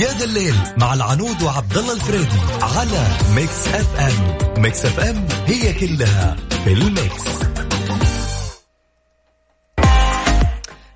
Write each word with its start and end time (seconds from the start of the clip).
يا 0.00 0.12
ذا 0.18 0.24
الليل 0.24 0.54
مع 0.76 0.94
العنود 0.94 1.42
وعبد 1.42 1.76
الله 1.76 1.92
الفريدي 1.92 2.40
على 2.62 3.06
ميكس 3.34 3.68
اف 3.68 4.00
ام. 4.00 4.62
ميكس 4.62 4.84
اف 4.84 5.00
ام 5.00 5.26
هي 5.46 5.72
كلها 5.72 6.36
في 6.64 6.72
الميكس. 6.72 7.24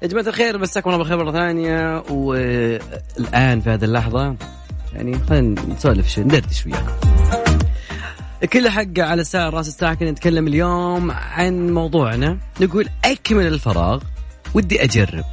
يا 0.02 0.08
جماعة 0.08 0.26
الخير 0.26 0.58
مساكم 0.58 0.90
الله 0.90 0.98
بالخير 0.98 1.24
مرة 1.24 1.32
ثانية. 1.32 1.98
والآن 2.10 3.60
في 3.60 3.70
هذه 3.70 3.84
اللحظة 3.84 4.36
يعني 4.92 5.18
خلينا 5.28 5.62
نسولف 5.62 6.08
شوي 6.08 6.24
ندردش 6.24 6.66
وياكم. 6.66 6.94
كل 8.52 8.68
حق 8.68 8.98
على 8.98 9.20
الساعة 9.20 9.50
رأس 9.50 9.68
الساعة 9.68 9.94
كنا 9.94 10.10
نتكلم 10.10 10.46
اليوم 10.46 11.10
عن 11.10 11.70
موضوعنا. 11.70 12.38
نقول 12.60 12.88
أكمل 13.04 13.46
الفراغ 13.46 14.02
ودي 14.54 14.84
أجرب. 14.84 15.24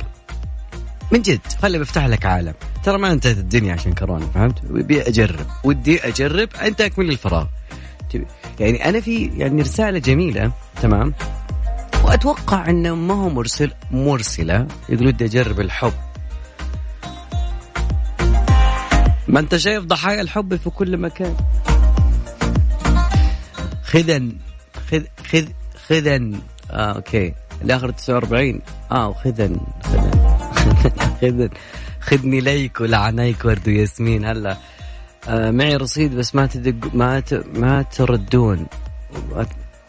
من 1.12 1.22
جد 1.22 1.40
خلي 1.62 1.80
بفتح 1.80 2.06
لك 2.06 2.26
عالم. 2.26 2.54
ترى 2.84 2.98
ما 2.98 3.12
انتهت 3.12 3.38
الدنيا 3.38 3.74
عشان 3.74 3.94
كورونا 3.94 4.28
فهمت؟ 4.28 4.62
ودي 4.70 5.08
أجرب 5.08 5.46
ودي 5.64 6.08
أجرب 6.08 6.50
أنت 6.62 6.82
أكمل 6.82 7.10
الفراغ. 7.10 7.46
يعني 8.60 8.90
أنا 8.90 9.00
في 9.00 9.32
يعني 9.38 9.62
رسالة 9.62 10.00
جميلة 10.00 10.52
تمام؟ 10.82 11.14
وأتوقع 12.04 12.70
انه 12.70 12.96
ما 12.96 13.14
هو 13.14 13.30
مرسل 13.30 13.72
مرسلة 13.92 14.68
يقول 14.90 15.08
ودي 15.08 15.26
أجرب 15.26 15.60
الحب. 15.60 15.94
ما 19.28 19.40
أنت 19.40 19.56
شايف 19.56 19.84
ضحايا 19.84 20.22
الحب 20.22 20.56
في 20.56 20.70
كل 20.70 20.98
مكان؟ 20.98 21.36
خذا 23.84 24.30
خذ 24.92 25.02
خذ 25.32 25.46
خذا 25.88 26.16
آه 26.72 26.92
أوكي. 26.96 27.34
الآخر 27.62 27.92
49 27.92 28.62
آه 28.92 29.08
وخذا 29.08 29.58
خذا 29.84 30.27
خذني 32.02 32.40
ليك 32.40 32.82
ولعنيك 32.82 33.46
ورد 33.46 33.68
وياسمين 33.68 34.26
هلا 34.26 34.58
آه 35.28 35.52
معي 35.52 35.76
رصيد 35.76 36.16
بس 36.16 36.36
ما 36.36 36.46
تدق 36.46 36.96
ما 36.96 37.20
ت... 37.20 37.34
ما 37.54 37.82
تردون. 37.82 38.68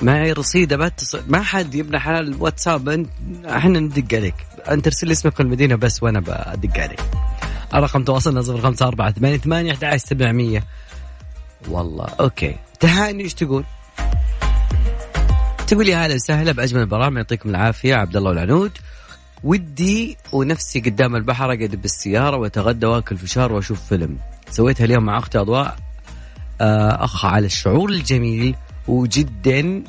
معي 0.02 0.32
رصيد 0.32 0.74
بتصل 0.74 1.22
ما 1.26 1.42
حد 1.42 1.74
يبنى 1.74 1.98
حلال 1.98 2.28
الواتساب. 2.28 3.06
إحنا 3.46 3.80
ندق 3.80 4.14
عليك. 4.14 4.34
أنت 4.70 4.86
ارسل 4.86 5.06
لي 5.06 5.12
اسمك 5.12 5.40
والمدينه 5.40 5.76
بس 5.76 6.02
وأنا 6.02 6.20
بدق 6.20 6.80
عليك. 6.80 7.00
الرقم 7.74 8.04
تواصلنا 8.04 8.42
صفر 8.42 8.60
خمسة 8.60 8.86
أربعة 8.86 9.12
ثمانية 9.12 9.36
ثمانية 9.36 9.72
أحد 9.72 9.84
عشر 9.84 10.06
سبعمية. 10.06 10.64
والله 11.68 12.06
okay. 12.20 12.56
تهاني 12.80 13.22
إيش 13.24 13.34
تقول؟ 13.34 13.64
تقول 15.66 15.88
يا 15.88 16.06
هلا 16.06 16.14
وسهلا 16.14 16.52
بأجمل 16.52 16.80
البرامج 16.80 17.16
يعطيكم 17.16 17.50
العافية. 17.50 17.94
عبد 17.94 18.16
الله 18.16 18.30
والعنود 18.30 18.72
ودي 19.44 20.16
ونفسي 20.32 20.80
قدام 20.80 21.16
البحر 21.16 21.44
أقعد 21.44 21.76
بالسيارة 21.82 22.36
وأتغدى 22.36 22.86
وأكل 22.86 23.16
فشار 23.16 23.52
وأشوف 23.52 23.88
فيلم. 23.88 24.18
سويتها 24.50 24.84
اليوم 24.84 25.04
مع 25.04 25.18
أختي 25.18 25.38
أضواء 25.38 25.76
آه، 26.60 27.04
أخ 27.04 27.26
على 27.26 27.46
الشعور 27.46 27.90
الجميل 27.90 28.54
وجدا 28.88 29.82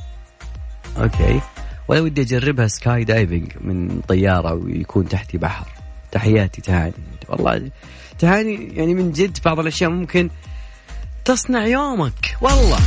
okay 0.97 1.41
ولا 1.87 2.01
ودي 2.01 2.21
أجربها 2.21 2.67
sky 2.67 3.03
diving 3.03 3.51
من 3.61 4.01
طيارة 4.07 4.53
ويكون 4.53 5.09
تحتي 5.09 5.37
بحر. 5.37 5.67
تحياتي 6.11 6.61
تهاني. 6.61 6.93
والله 7.29 7.71
تهاني 8.19 8.73
يعني 8.75 8.93
من 8.93 9.11
جد 9.11 9.37
بعض 9.45 9.59
الأشياء 9.59 9.89
ممكن 9.89 10.29
تصنع 11.25 11.65
يومك. 11.65 12.37
والله. 12.41 12.79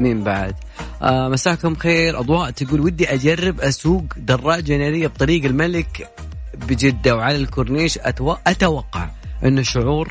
مين 0.00 0.24
بعد. 0.24 0.54
آه 1.02 1.28
مساكم 1.28 1.74
خير. 1.74 2.20
أضواء 2.20 2.50
تقول 2.50 2.80
ودي 2.80 3.14
أجرب 3.14 3.60
أسوق 3.60 4.04
دراجه 4.16 4.76
ناريه 4.76 5.06
بطريق 5.06 5.44
الملك 5.44 6.08
بجدة 6.54 7.16
وعلى 7.16 7.36
الكورنيش. 7.36 7.98
أتوقع 8.46 9.08
انه 9.44 9.62
شعور 9.62 10.08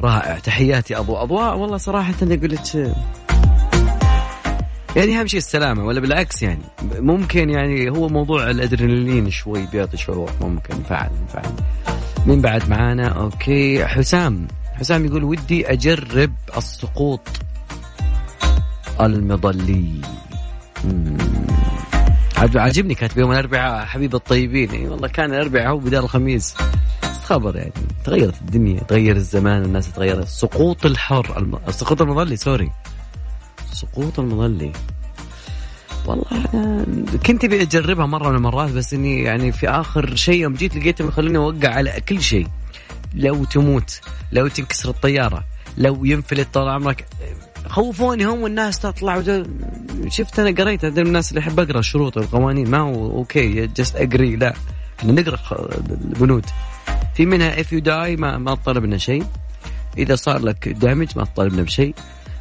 رائع. 0.00 0.38
تحياتي 0.38 0.98
اضواء 0.98 1.22
أضواء. 1.22 1.56
والله 1.56 1.76
صراحة 1.76 2.14
أنا 2.22 2.34
لك 2.34 2.94
يعني 4.96 5.20
أهم 5.20 5.26
شيء 5.26 5.38
السلامة 5.38 5.84
ولا 5.84 6.00
بالعكس 6.00 6.42
يعني. 6.42 6.62
ممكن 6.82 7.50
يعني 7.50 7.90
هو 7.90 8.08
موضوع 8.08 8.50
الأدرينالين 8.50 9.30
شوي 9.30 9.66
بيعطي 9.66 9.96
شعور. 9.96 10.30
ممكن 10.40 10.74
فعلا 10.88 11.26
فعلا. 11.32 11.52
مين 12.26 12.40
بعد 12.40 12.68
معانا 12.68 13.08
okay 13.08 13.86
حسام. 13.86 14.48
حسام 14.74 15.04
يقول 15.04 15.24
ودي 15.24 15.72
أجرب 15.72 16.32
السقوط. 16.56 17.28
المظلي. 19.00 20.00
عاجبني 22.54 22.94
كاتب 22.94 23.18
يوم 23.18 23.32
الأربعاء 23.32 23.84
حبيب 23.84 24.14
الطيبين. 24.14 24.70
إي 24.70 24.88
والله 24.88 25.08
كان 25.08 25.34
الأربعاء 25.34 25.68
هو 25.68 25.78
بدال 25.78 26.04
الخميس. 26.04 26.54
خبر 27.24 27.56
يعني 27.56 27.72
تغيرت 28.04 28.40
الدنيا 28.40 28.80
تغير 28.80 29.16
الزمان 29.16 29.62
الناس 29.62 29.92
تغيرت. 29.92 30.28
سقوط 30.28 30.86
الحر 30.86 31.38
الم... 31.38 31.58
سقوط 31.70 32.02
المظلي 32.02 32.36
sorry. 32.36 32.70
سقوط 33.72 34.18
المظلي. 34.20 34.72
والله 36.06 36.24
أنا 36.54 36.86
كنت 37.26 37.44
أبي 37.44 37.62
أجربها 37.62 38.06
مرة 38.06 38.28
من 38.28 38.36
المرات 38.36 38.70
بس 38.70 38.94
إني 38.94 39.22
يعني 39.22 39.52
في 39.52 39.68
آخر 39.68 40.16
شيء 40.16 40.42
يوم 40.42 40.54
جيت 40.54 40.76
لقيتهم 40.76 41.08
يخلوني 41.08 41.38
أوقع 41.38 41.68
على 41.68 42.00
كل 42.08 42.22
شيء. 42.22 42.46
لو 43.14 43.44
تموت 43.44 44.00
لو 44.32 44.48
تنكسر 44.48 44.88
الطيارة 44.88 45.44
لو 45.78 46.04
ينفلت 46.04 46.48
طال 46.54 46.68
عمرك 46.68 47.06
خوفوني 47.66 48.24
هم 48.24 48.42
والناس 48.42 48.78
تطلع. 48.78 49.22
شفت 50.08 50.38
أنا 50.38 50.62
قريت 50.62 50.84
هذول 50.84 51.06
الناس 51.06 51.30
اللي 51.30 51.40
يحب 51.40 51.60
اقرا 51.60 51.78
الشروط 51.78 52.16
والقوانين. 52.16 52.70
ما 52.70 52.78
هو 52.78 53.18
okay 53.18 53.66
just 53.66 53.96
agree 53.96 54.36
لا 54.36 54.54
إحنا 54.98 55.12
نقرأ 55.12 55.38
البنود. 55.90 56.46
في 57.14 57.26
منها 57.26 57.60
if 57.60 57.72
you 57.72 57.78
die 57.78 58.16
ما 58.16 58.38
ما 58.38 58.54
طلبنا 58.54 58.98
شيء. 58.98 59.24
إذا 59.98 60.14
صار 60.14 60.38
لك 60.38 60.68
damage 60.68 61.08
ما 61.16 61.24
طلبنا 61.24 61.62
بشيء. 61.62 61.94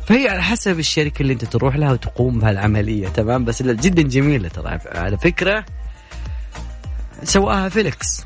فهي 0.07 0.27
على 0.27 0.43
حسب 0.43 0.79
الشركة 0.79 1.21
اللي 1.21 1.33
أنت 1.33 1.45
تروح 1.45 1.75
لها 1.75 1.91
وتقوم 1.91 2.39
بهالعملية 2.39 3.07
تمام؟ 3.07 3.45
بس 3.45 3.61
جدا 3.63 4.01
جميلة 4.01 4.49
ترى. 4.49 4.79
على 4.85 5.17
فكرة 5.17 5.65
سواها 7.23 7.69
فيليكس 7.69 8.25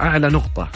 أعلى 0.00 0.28
نقطة. 0.28 0.68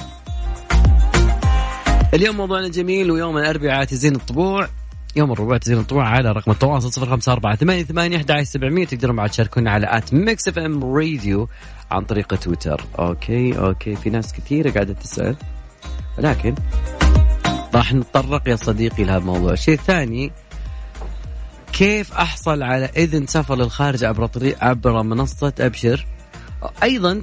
اليوم 2.15 2.37
موضوعنا 2.37 2.69
جميل 2.69 3.11
ويوم 3.11 3.39
الأربعاء 3.39 3.85
تزين 3.85 4.15
الطبوع. 4.15 4.69
يوم 5.17 5.33
الربوع 5.33 5.57
تزين 5.57 5.79
الطبوع 5.79 6.09
على 6.09 6.33
رقم 6.33 6.51
التواصل 6.51 6.93
صفر 6.93 7.07
خمسة 7.11 7.33
أربعة 7.33 7.57
ثمانية 7.57 7.83
ثمانية 7.83 8.17
أحد 8.17 8.43
سبعمية 8.43 8.87
تقدرون 8.87 9.17
بعد 9.17 9.31
تشاركونا 9.31 9.71
على 9.71 9.87
at 9.91 10.15
ميكس 10.15 10.49
إف 10.49 10.59
إم 10.59 10.85
راديو 10.85 11.49
عن 11.91 12.05
طريق 12.05 12.35
تويتر. 12.35 12.85
okay 12.99 13.59
okay 13.59 13.97
في 13.97 14.11
ناس 14.11 14.33
كثيرة 14.33 14.71
قاعدة 14.71 14.93
تسأل. 14.93 15.37
ولكن 16.19 16.55
راح 17.75 17.95
نتطرق 17.95 18.49
يا 18.49 18.57
صديقي 18.57 19.05
لهذا 19.05 19.19
الموضوع. 19.19 19.53
الشيء 19.53 19.75
الثاني 19.75 20.33
كيف 21.73 22.13
أحصل 22.13 22.63
على 22.63 22.91
إذن 22.97 23.27
سفر 23.27 23.55
للخارج 23.55 24.05
عبر 24.05 24.27
طريق 24.27 24.65
عبر 24.65 25.03
منصة 25.03 25.53
أبشر؟ 25.61 26.07
أيضا 26.83 27.21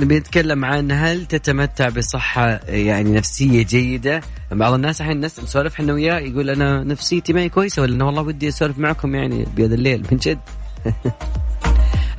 نبي 0.00 0.18
نتكلم 0.18 0.64
عن 0.64 0.92
هل 0.92 1.26
تتمتع 1.26 1.88
بصحة 1.88 2.60
يعني 2.68 3.12
نفسية 3.12 3.62
جيدة؟ 3.62 4.20
بعض 4.50 4.72
الناس 4.72 5.00
الحين 5.00 5.16
الناس 5.16 5.40
نسولف 5.40 5.74
إحنا 5.74 5.92
وياه 5.92 6.18
يقول 6.18 6.50
أنا 6.50 6.84
نفسيتي 6.84 7.32
ما 7.32 7.40
هي 7.40 7.48
كويسة 7.48 7.82
ولا 7.82 7.94
انه 7.94 8.06
والله 8.06 8.22
ودي 8.22 8.48
أسولف 8.48 8.78
معكم 8.78 9.14
يعني 9.14 9.46
بهذا 9.56 9.74
الليل 9.74 10.06
من 10.12 10.18
جد. 10.18 10.38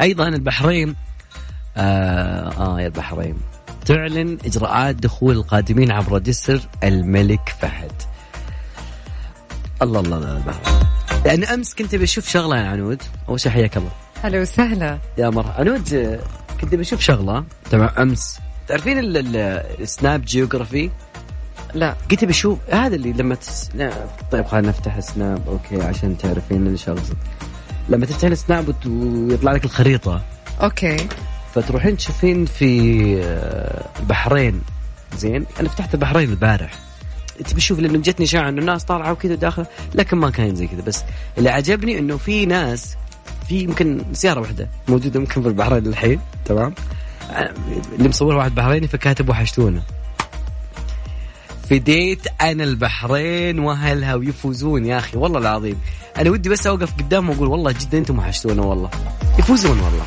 أيضا 0.01 0.27
البحرين. 0.27 0.95
آه, 1.77 2.49
آه 2.57 2.81
يا 2.81 2.87
البحرين. 2.87 3.35
تعلن 3.85 4.37
إجراءات 4.45 4.95
دخول 4.95 5.35
القادمين 5.35 5.91
عبر 5.91 6.19
جسر 6.19 6.59
الملك 6.83 7.55
فهد. 7.61 7.91
الله 9.81 9.99
الله 9.99 10.17
الله 10.17 10.37
البحرين 10.37 10.83
لأن 11.25 11.43
أمس 11.43 11.75
كنت 11.75 11.95
بشوف 11.95 12.29
شغلة 12.29 12.57
يا 12.57 12.63
عنود. 12.67 13.01
أول 13.29 13.39
شيء 13.39 13.51
حياك 13.51 13.77
الله. 13.77 13.91
هلا 14.23 14.41
وسهلا. 14.41 14.99
يا 15.17 15.29
مرحبا. 15.29 15.53
عنود 15.59 16.19
كنت 16.63 16.75
بشوف 16.75 17.01
شغلة. 17.01 17.43
تمام 17.71 17.89
أمس. 17.99 18.39
تعرفين 18.67 18.99
السناب 18.99 20.25
جيوغرافي؟ 20.25 20.89
لا. 21.73 21.95
قلت 22.11 22.25
بشوف 22.25 22.59
هذا 22.69 22.95
اللي 22.95 23.13
لما 23.13 23.35
تس... 23.35 23.69
طيب 24.31 24.45
خلينا 24.45 24.67
نفتح 24.67 24.99
سناب 24.99 25.47
okay 25.47 25.81
عشان 25.81 26.17
تعرفين 26.17 26.67
الشغله 26.67 27.01
لما 27.89 28.05
تفتحين 28.05 28.35
سناب 28.35 28.67
وت... 28.67 28.85
ويطلع 28.85 29.51
لك 29.51 29.65
الخريطة. 29.65 30.21
okay. 30.61 31.07
فتروحين 31.55 31.97
تشوفين 31.97 32.45
في 32.45 32.69
البحرين 33.99 34.61
زين 35.17 35.45
أنا 35.59 35.69
فتحت 35.69 35.93
البحرين 35.93 36.29
البارح. 36.29 36.71
تبي 37.45 37.59
تشوف 37.59 37.79
لأنه 37.79 37.97
جتني 37.97 38.25
إشاعة 38.25 38.49
إنه 38.49 38.61
الناس 38.61 38.83
طالعة 38.83 39.11
وكذا 39.11 39.35
داخل 39.35 39.65
لكن 39.95 40.17
ما 40.17 40.29
كان 40.29 40.55
زي 40.55 40.67
كذا 40.67 40.81
بس 40.81 41.03
اللي 41.37 41.49
عجبني 41.49 41.99
إنه 41.99 42.17
في 42.17 42.45
ناس 42.45 42.95
في 43.47 43.59
يمكن 43.59 44.03
سياره 44.13 44.39
واحدة 44.41 44.67
موجودة 44.87 45.19
يمكن 45.19 45.41
في 45.41 45.47
البحرين 45.47 45.87
الحين 45.87 46.19
تمام؟ 46.45 46.73
اللي 47.97 48.09
مصور 48.09 48.35
واحد 48.35 48.55
بحريني 48.55 48.87
فكاتب 48.87 49.29
وحشتونا. 49.29 49.81
فديت 51.69 52.27
أنا 52.41 52.63
البحرين 52.63 53.59
وأهلها 53.59 54.15
ويفوزون 54.15 54.85
يا 54.85 54.97
أخي 54.97 55.17
والله 55.17 55.39
العظيم. 55.39 55.81
أنا 56.17 56.29
ودي 56.29 56.49
بس 56.49 56.67
أوقف 56.67 56.93
قدامهم 56.93 57.29
وأقول 57.29 57.47
والله 57.47 57.71
جدا 57.71 57.97
أنتم 57.97 58.19
وحشتونا 58.19 58.61
والله. 58.61 58.89
يفوزون 59.39 59.79
والله. 59.79 60.05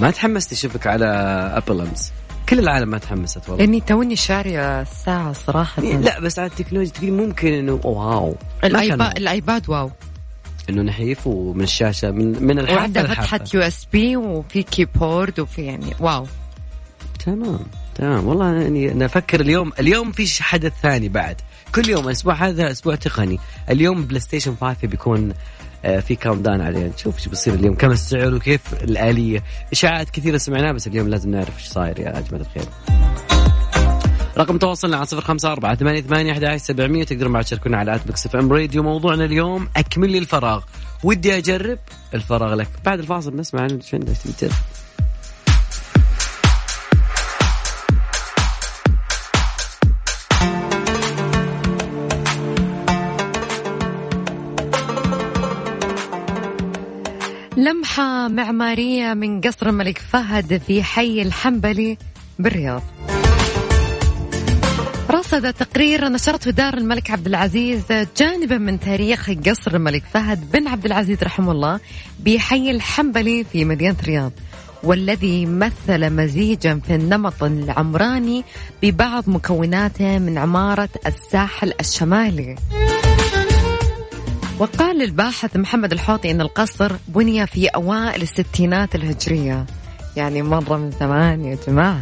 ما 0.00 0.10
تحمست 0.10 0.52
أشوفك 0.52 0.86
على 0.86 1.06
Apple 1.56 1.80
امس 1.80 2.12
كل 2.52 2.58
العالم 2.58 2.88
ما 2.88 2.98
تحمست 2.98 3.48
والله. 3.48 3.64
لاني 3.64 3.80
توني 3.80 4.16
شاريه 4.16 4.80
الساعة 4.80 5.32
صراحة. 5.32 5.82
لا 5.82 6.20
بس 6.20 6.38
على 6.38 6.50
التكنولوجيا 6.50 6.92
تقول 6.92 7.10
ممكن 7.10 7.52
انه 7.52 7.80
wow. 7.84 8.36
الايباد 8.64 9.16
الآيباد 9.16 9.70
wow. 9.70 9.90
إنه 10.70 10.82
نحيف 10.82 11.26
ومن 11.26 11.62
الشاشة 11.62 12.10
من 12.10 12.42
من 12.42 12.58
الحافة 12.58 12.80
وعنده 12.80 13.02
للحافة. 13.02 13.22
فتحة 13.22 13.44
USB 13.54 14.16
وفي 14.16 14.62
keyboard 14.62 15.40
وفي 15.40 15.62
يعني 15.62 15.94
wow. 16.00 16.26
تمام 17.26 17.60
تمام. 17.94 18.26
والله 18.26 18.52
يعني 18.52 18.92
أنا 18.92 19.04
أفكر 19.06 19.40
اليوم 19.40 19.72
اليوم 19.80 20.12
في 20.12 20.42
حدث 20.42 20.72
ثاني 20.82 21.08
بعد. 21.08 21.40
كل 21.74 21.88
يوم 21.88 22.06
الأسبوع 22.06 22.34
هذا 22.34 22.70
أسبوع 22.70 22.94
تقني. 22.94 23.38
اليوم 23.70 24.04
بلاي 24.04 24.20
ستيشن 24.20 24.56
5 24.60 24.88
بيكون 24.88 25.32
في 25.82 26.14
count 26.14 26.44
down 26.44 26.60
عليه. 26.60 26.86
نشوف 26.86 27.18
إيش 27.18 27.28
بيصير 27.28 27.54
اليوم. 27.54 27.74
كم 27.74 27.90
السعر 27.90 28.34
وكيف 28.34 28.60
الآلية. 28.82 29.42
إشاعات 29.72 30.10
كثيرة 30.10 30.36
سمعناها 30.36 30.72
بس 30.72 30.86
اليوم 30.86 31.08
لازم 31.08 31.30
نعرف 31.30 31.58
إيش 31.58 31.66
صاير 31.66 32.00
يا 32.00 32.18
اجمل 32.18 32.40
الخير. 32.40 32.64
رقم 34.38 34.58
تواصلنا 34.58 34.96
على 34.96 35.06
صفر 35.06 35.20
خمسة 35.20 35.52
أربعة 35.52 35.74
ثمانية 35.74 36.00
ثمانية 36.00 36.32
أحد 36.32 36.56
سبعمية. 36.56 37.04
تقدرون 37.04 37.32
بعد 37.32 37.44
تشاركونا 37.44 37.78
على 37.78 37.94
at 37.94 38.06
ميكس 38.06 38.26
إف 38.26 38.36
إم 38.36 38.52
راديو. 38.52 38.82
موضوعنا 38.82 39.24
اليوم 39.24 39.68
أكمل 39.76 40.10
لي 40.10 40.18
الفراغ. 40.18 40.62
ودي 41.04 41.36
أجرب 41.38 41.78
الفراغ 42.14 42.54
لك. 42.54 42.68
بعد 42.84 42.98
الفاصل 42.98 43.36
نسمع 43.36 43.60
عن 43.60 43.70
إيش 43.70 43.94
لمحة 57.62 58.28
معمارية 58.28 59.14
من 59.14 59.40
قصر 59.40 59.68
الملك 59.68 59.98
فهد 59.98 60.62
في 60.66 60.82
حي 60.82 61.22
الحنبلي 61.22 61.98
بالرياض. 62.38 62.82
رصد 65.10 65.52
تقرير 65.52 66.08
نشرته 66.08 66.50
دار 66.50 66.74
الملك 66.74 67.10
عبد 67.10 67.26
العزيز 67.26 67.82
جانبا 68.16 68.58
من 68.58 68.80
تاريخ 68.80 69.30
قصر 69.30 69.74
الملك 69.74 70.02
فهد 70.12 70.50
بن 70.52 70.68
عبد 70.68 70.86
العزيز 70.86 71.22
رحمه 71.22 71.52
الله 71.52 71.80
بحي 72.20 72.70
الحنبلي 72.70 73.44
في 73.44 73.64
مدينة 73.64 73.96
الرياض 74.02 74.32
والذي 74.82 75.46
مثل 75.46 76.10
مزيجا 76.10 76.80
في 76.86 76.94
النمط 76.94 77.42
العمراني 77.42 78.44
ببعض 78.82 79.28
مكوناته 79.30 80.18
من 80.18 80.38
عمارة 80.38 80.88
الساحل 81.06 81.72
الشمالي. 81.80 82.56
وقال 84.58 85.02
الباحث 85.02 85.56
محمد 85.56 85.92
الحوطي 85.92 86.30
أن 86.30 86.40
القصر 86.40 86.92
بني 87.08 87.46
في 87.46 87.66
أوائل 87.66 88.22
الستينات 88.22 88.94
الهجرية 88.94 89.66
يعني 90.16 90.42
مرة 90.42 90.76
من 90.76 90.90
زمان 90.90 91.44
يا 91.44 91.58
جماعة. 91.66 92.00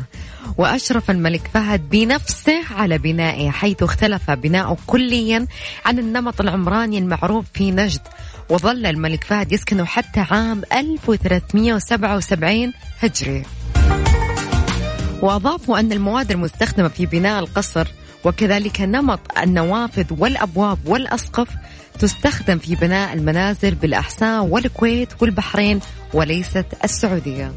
وأشرف 0.59 1.11
الملك 1.11 1.51
فهد 1.55 1.91
بنفسه 1.91 2.61
على 2.71 2.99
بنائه 2.99 3.51
حيث 3.51 3.83
اختلف 3.83 4.31
بناؤه 4.31 4.77
كليا 4.87 5.47
عن 5.87 5.99
النمط 5.99 6.41
العمراني 6.41 6.99
المعروف 6.99 7.45
في 7.55 7.71
نجد. 7.71 8.01
وظل 8.49 8.87
الملك 8.87 9.25
فهد 9.25 9.53
يسكنه 9.53 9.85
حتى 9.85 10.21
عام 10.21 10.63
1377 10.73 12.73
هجري. 13.01 13.43
وأضافوا 15.23 15.81
أن 15.81 15.93
المواد 15.93 16.31
المستخدمة 16.31 16.89
في 16.89 17.07
بناء 17.07 17.39
القصر 17.41 17.89
وكذلك 18.25 18.81
نمط 18.81 19.21
النوافذ 19.43 20.05
والأبواب 20.19 20.79
والأسقف 20.87 21.49
تستخدم 21.99 22.59
في 22.59 22.75
بناء 22.75 23.13
المنازل 23.13 23.75
بالأحساء 23.75 24.45
والكويت 24.45 25.09
والبحرين 25.23 25.81
وليست 26.15 26.67
السعودية. 26.85 27.53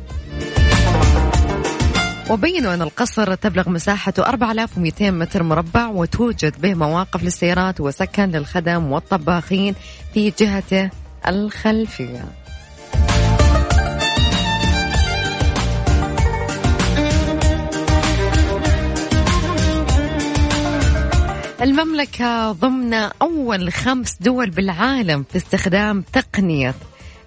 وبينوا 2.30 2.74
أن 2.74 2.82
القصر 2.82 3.36
تبلغ 3.36 3.70
مساحته 3.70 4.24
4200 4.24 5.12
متر 5.12 5.44
مربع 5.44 5.88
وتوجد 5.88 6.62
به 6.62 6.74
مواقف 6.74 7.24
للسيارات 7.24 7.82
وسكن 7.82 8.30
للخدم 8.30 8.92
والطباخين 8.92 9.76
في 10.14 10.34
جهته 10.40 10.90
الخلفية. 11.28 12.43
المملكة 21.64 22.52
ضمن 22.52 22.94
أول 22.94 23.74
خمس 23.74 24.18
دول 24.22 24.50
بالعالم 24.50 25.26
في 25.30 25.38
استخدام 25.38 26.02
تقنية 26.14 26.76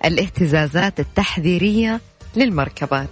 الاهتزازات 0.04 1.00
التحذيرية 1.00 2.00
للمركبات. 2.36 3.08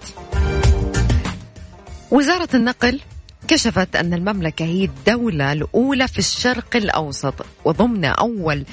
وزارة 2.11 2.49
النقل 2.55 3.01
كشفت 3.49 3.97
أن 3.97 4.15
المملكة 4.15 4.65
هي 4.65 4.85
الدولة 4.85 5.53
الأولى 5.53 6.09
في 6.09 6.19
الشرق 6.19 6.77
الأوسط 6.77 7.35
وضمن 7.65 8.05
أول 8.05 8.65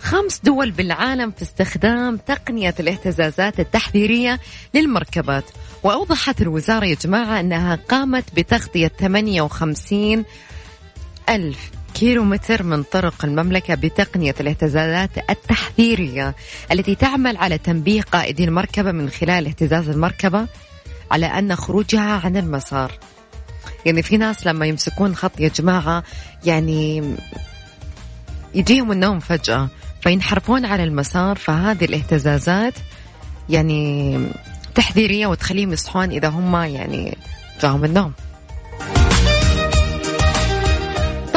خمس 0.00 0.40
دول 0.44 0.70
بالعالم 0.70 1.30
في 1.30 1.42
استخدام 1.42 2.16
تقنية 2.16 2.74
الاهتزازات 2.80 3.60
التحذيرية 3.60 4.40
للمركبات 4.74 5.44
وأوضحت 5.82 6.42
الوزارة 6.42 6.84
يا 6.84 6.94
جماعة 6.94 7.40
أنها 7.40 7.74
قامت 7.74 8.24
بتغطية 8.36 8.88
58 8.88 10.24
ألف 11.28 11.77
كيلومتر 11.94 12.62
من 12.62 12.82
طرق 12.82 13.24
المملكة 13.24 13.74
بتقنية 13.74 14.34
الاهتزازات 14.40 15.10
التحذيرية 15.30 16.34
التي 16.72 16.94
تعمل 16.94 17.36
على 17.36 17.58
تنبيه 17.58 18.02
قائدي 18.02 18.44
المركبة 18.44 18.92
من 18.92 19.10
خلال 19.10 19.46
اهتزاز 19.46 19.88
المركبة 19.88 20.46
على 21.10 21.26
أن 21.26 21.56
خروجها 21.56 22.20
عن 22.24 22.36
المسار. 22.36 22.92
يعني 23.86 24.02
في 24.02 24.16
ناس 24.16 24.46
لما 24.46 24.66
يمسكون 24.66 25.16
خط 25.16 25.40
يا 25.40 25.48
جماعة 25.48 26.04
يعني 26.44 27.14
يجيهم 28.54 28.92
النوم 28.92 29.20
فجأة 29.20 29.68
فينحرفون 30.02 30.64
على 30.64 30.84
المسار 30.84 31.36
فهذه 31.36 31.84
الاهتزازات 31.84 32.74
يعني 33.48 34.18
تحذيرية 34.74 35.26
وتخليهم 35.26 35.72
يصحون 35.72 36.10
إذا 36.10 36.28
هم 36.28 36.56
يعني 36.56 37.16
جاهم 37.62 37.84
النوم. 37.84 38.12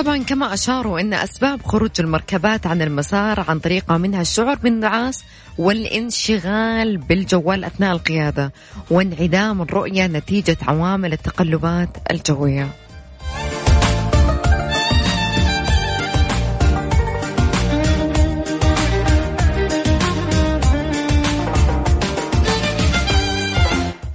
طبعا 0.01 0.17
كما 0.17 0.53
أشاروا 0.53 0.99
أن 0.99 1.13
أسباب 1.13 1.61
خروج 1.61 1.91
المركبات 1.99 2.67
عن 2.67 2.81
المسار 2.81 3.45
عن 3.47 3.59
طريقة 3.59 3.97
منها 3.97 4.21
الشعور 4.21 4.55
بالنعاس 4.55 5.23
والانشغال 5.57 6.97
بالجوال 6.97 7.63
أثناء 7.63 7.91
القيادة 7.91 8.53
وانعدام 8.91 9.61
الرؤية 9.61 10.07
نتيجة 10.07 10.57
عوامل 10.67 11.13
التقلبات 11.13 11.89
الجوية. 12.11 12.67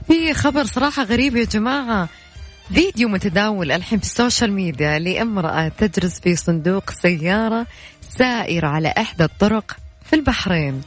في 0.09 0.35
خبر 0.35 0.65
صراحة 0.65 1.03
غريب 1.03 1.37
يا 1.37 1.45
جماعة. 1.45 2.09
فيديو 2.75 3.09
متداول 3.09 3.73
الحين 3.73 3.99
في 3.99 4.05
ال 4.05 4.12
social 4.12 4.53
media 4.53 4.99
لامرأة 4.99 5.69
تجلس 5.69 6.21
في 6.21 6.37
صندوق 6.37 6.91
سيارة 6.91 7.67
سائرة 8.11 8.69
على 8.69 8.95
إحدى 8.99 9.25
الطرق 9.25 9.77
في 10.05 10.17
البحرين. 10.17 10.81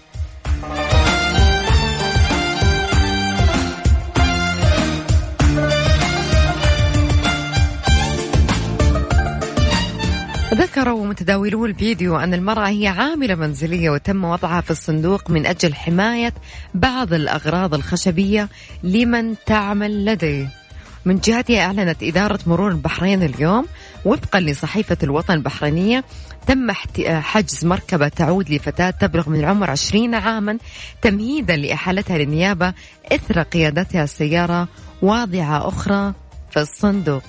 ذكروا 10.54 11.06
متداولو 11.06 11.66
الفيديو 11.66 12.18
أن 12.18 12.34
المرأة 12.34 12.68
هي 12.68 12.88
عاملة 12.88 13.36
منزلية 13.36 13.90
وتم 13.90 14.26
وضعها 14.26 14.62
في 14.62 14.72
الصندوق 14.72 15.30
من 15.30 15.46
أجل 15.46 15.74
حماية 15.74 16.34
بعض 16.74 17.14
الأغراض 17.14 17.74
الخشبية 17.74 18.50
لمن 18.84 19.36
تعمل 19.46 20.06
لديه. 20.06 20.59
من 21.06 21.20
جهتها 21.20 21.62
أعلنت 21.66 22.04
إدارة 22.04 22.40
مرور 22.48 22.72
البحرين 22.72 23.24
اليوم 23.24 23.66
وفقا 24.06 24.40
لصحيفة 24.40 24.98
الوطن 25.04 25.34
البحرينية 25.34 26.04
تم 26.48 26.72
حجز 27.08 27.66
مركبة 27.66 28.08
تعود 28.08 28.50
لفتاة 28.50 28.90
تبلغ 28.90 29.30
من 29.30 29.40
العمر 29.40 29.70
20 29.70 30.16
عاما 30.16 30.58
تمهيدا 31.02 31.56
لإحالتها 31.56 32.18
للنيابة 32.18 32.74
إثر 33.12 33.42
قيادتها 33.42 34.04
السيارة 34.04 34.68
واضعة 35.02 35.68
أخرى 35.68 36.14
في 36.52 36.60
الصندوق. 36.60 37.24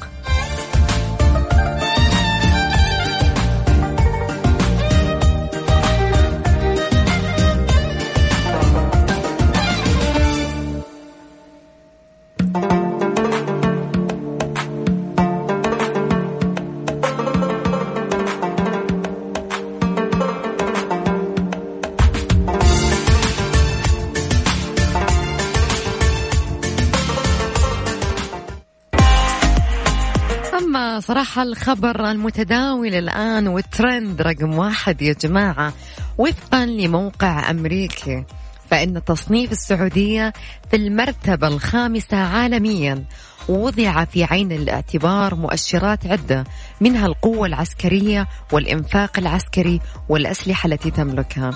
صراحة 31.21 31.43
الخبر 31.43 32.11
المتداول 32.11 32.95
الآن 32.95 33.49
والترند 33.49 34.23
رقم 34.23 34.59
واحد 34.59 35.03
يا 35.03 35.13
جماعة 35.13 35.73
وفقا 36.19 36.67
لموقع 36.67 37.51
أمريكي 37.51 38.25
فإن 38.71 39.05
تصنيف 39.05 39.53
السعودية 39.53 40.33
في 40.71 40.77
المرتبة 40.77 41.49
الخامسة 41.49 42.17
عالميا 42.17 43.05
وضع 43.49 44.05
في 44.05 44.25
عين 44.25 44.53
الاعتبار 44.53 45.35
مؤشرات 45.35 46.07
عدة 46.07 46.45
منها 46.81 47.07
القوة 47.07 47.47
العسكرية 47.47 48.29
والإنفاق 48.53 49.19
العسكري 49.19 49.81
والأسلحة 50.09 50.67
التي 50.67 50.91
تملكها. 50.91 51.51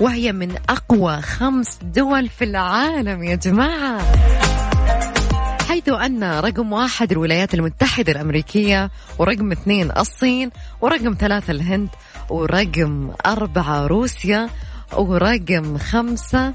وهي 0.00 0.32
من 0.32 0.54
أقوى 0.68 1.22
خمس 1.22 1.78
دول 1.82 2.28
في 2.28 2.44
العالم 2.44 3.22
يا 3.22 3.34
جماعة. 3.34 3.98
حيث 5.68 5.88
أن 5.88 6.24
رقم 6.24 6.72
واحد 6.72 7.12
الولايات 7.12 7.54
المتحدة 7.54 8.12
الأمريكية 8.12 8.90
ورقم 9.18 9.52
اثنين 9.52 9.90
الصين 9.96 10.50
ورقم 10.80 11.14
ثلاثة 11.20 11.50
الهند 11.50 11.88
ورقم 12.30 13.10
أربعة 13.26 13.86
روسيا 13.86 14.48
ورقم 14.92 15.78
خمسة 15.78 16.54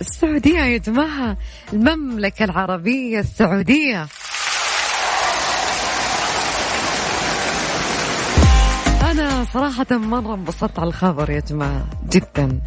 السعودية 0.00 0.58
يا 0.58 0.78
جماعة 0.78 1.36
المملكة 1.72 2.44
العربية 2.44 3.20
السعودية. 3.20 4.06
أنا 9.10 9.44
صراحة 9.44 9.86
مرة 9.90 10.34
انبسطت 10.34 10.78
على 10.78 10.88
الخبر 10.88 11.30
يا 11.30 11.40
جماعة 11.40 11.86
جدا. 12.08 12.60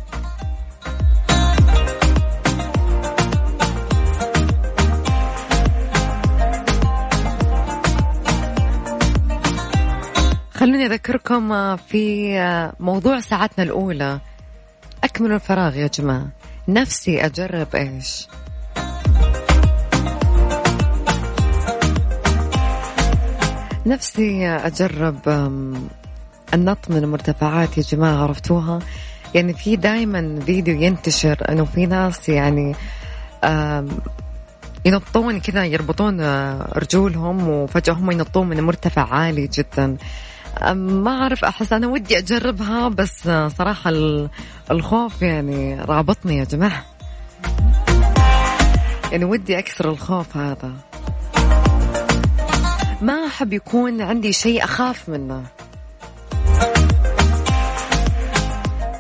خلوني 10.65 10.86
أذكركم 10.86 11.75
في 11.75 12.72
موضوع 12.79 13.19
ساعتنا 13.19 13.63
الأولى. 13.63 14.19
أكملوا 15.03 15.36
الفراغ 15.36 15.75
يا 15.77 15.88
جماعة. 15.88 16.27
نفسي 16.67 17.25
أجرب 17.25 17.75
إيش؟ 17.75 18.27
نفسي 23.86 24.48
أجرب 24.48 25.19
النط 26.53 26.89
من 26.89 26.98
المرتفعات 26.98 27.77
يا 27.77 27.84
جماعة 27.84 28.24
عرفتوها؟ 28.24 28.79
يعني 29.36 29.53
في 29.53 29.75
دايما 29.75 30.39
فيديو 30.45 30.81
ينتشر 30.81 31.38
أنه 31.50 31.65
في 31.65 31.86
ناس 31.86 32.29
يعني 32.29 32.75
ينطون 34.86 35.39
كذا 35.39 35.65
يربطون 35.65 36.22
رجولهم 36.62 37.50
وفجأة 37.50 37.93
هم 37.93 38.12
ينطون 38.12 38.48
من 38.48 38.62
مرتفع 38.62 39.13
عالي 39.13 39.48
جدا. 39.48 39.98
ما 40.74 41.21
أعرف 41.21 41.45
أحس 41.45 41.74
أنا 41.74 41.88
ودي 41.88 42.17
أجربها 42.17 42.89
بس 42.89 43.29
صراحة 43.57 43.91
الخوف 44.71 45.21
يعني 45.21 45.81
رابطني 45.81 46.38
يا 46.38 46.43
جماعة. 46.43 46.85
يعني 49.12 49.25
ودي 49.25 49.59
أكسر 49.59 49.89
الخوف 49.89 50.38
هذا. 50.38 50.71
ما 53.01 53.25
أحب 53.27 53.53
يكون 53.53 54.01
عندي 54.01 54.33
شيء 54.33 54.63
أخاف 54.63 55.09
منه. 55.09 55.43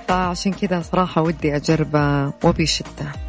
فعشان 0.07 0.53
كذا 0.53 0.81
صراحة 0.81 1.21
ودي 1.21 1.55
أجربه 1.55 2.33
وبشدة. 2.43 3.24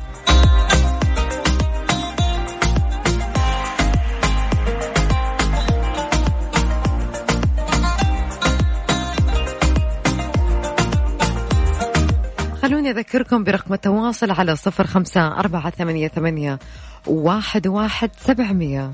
خلوني 12.67 12.91
أذكركم 12.91 13.45
برقم 13.45 13.75
التواصل 13.75 14.31
على 14.31 14.57
صفر 14.57 14.87
خمسة 14.87 15.27
أربعة 15.27 15.71
ثمانية, 15.71 16.09
ثمانية 16.09 16.59
واحد, 17.07 17.67
واحد 17.67 18.11
سبعمية. 18.19 18.93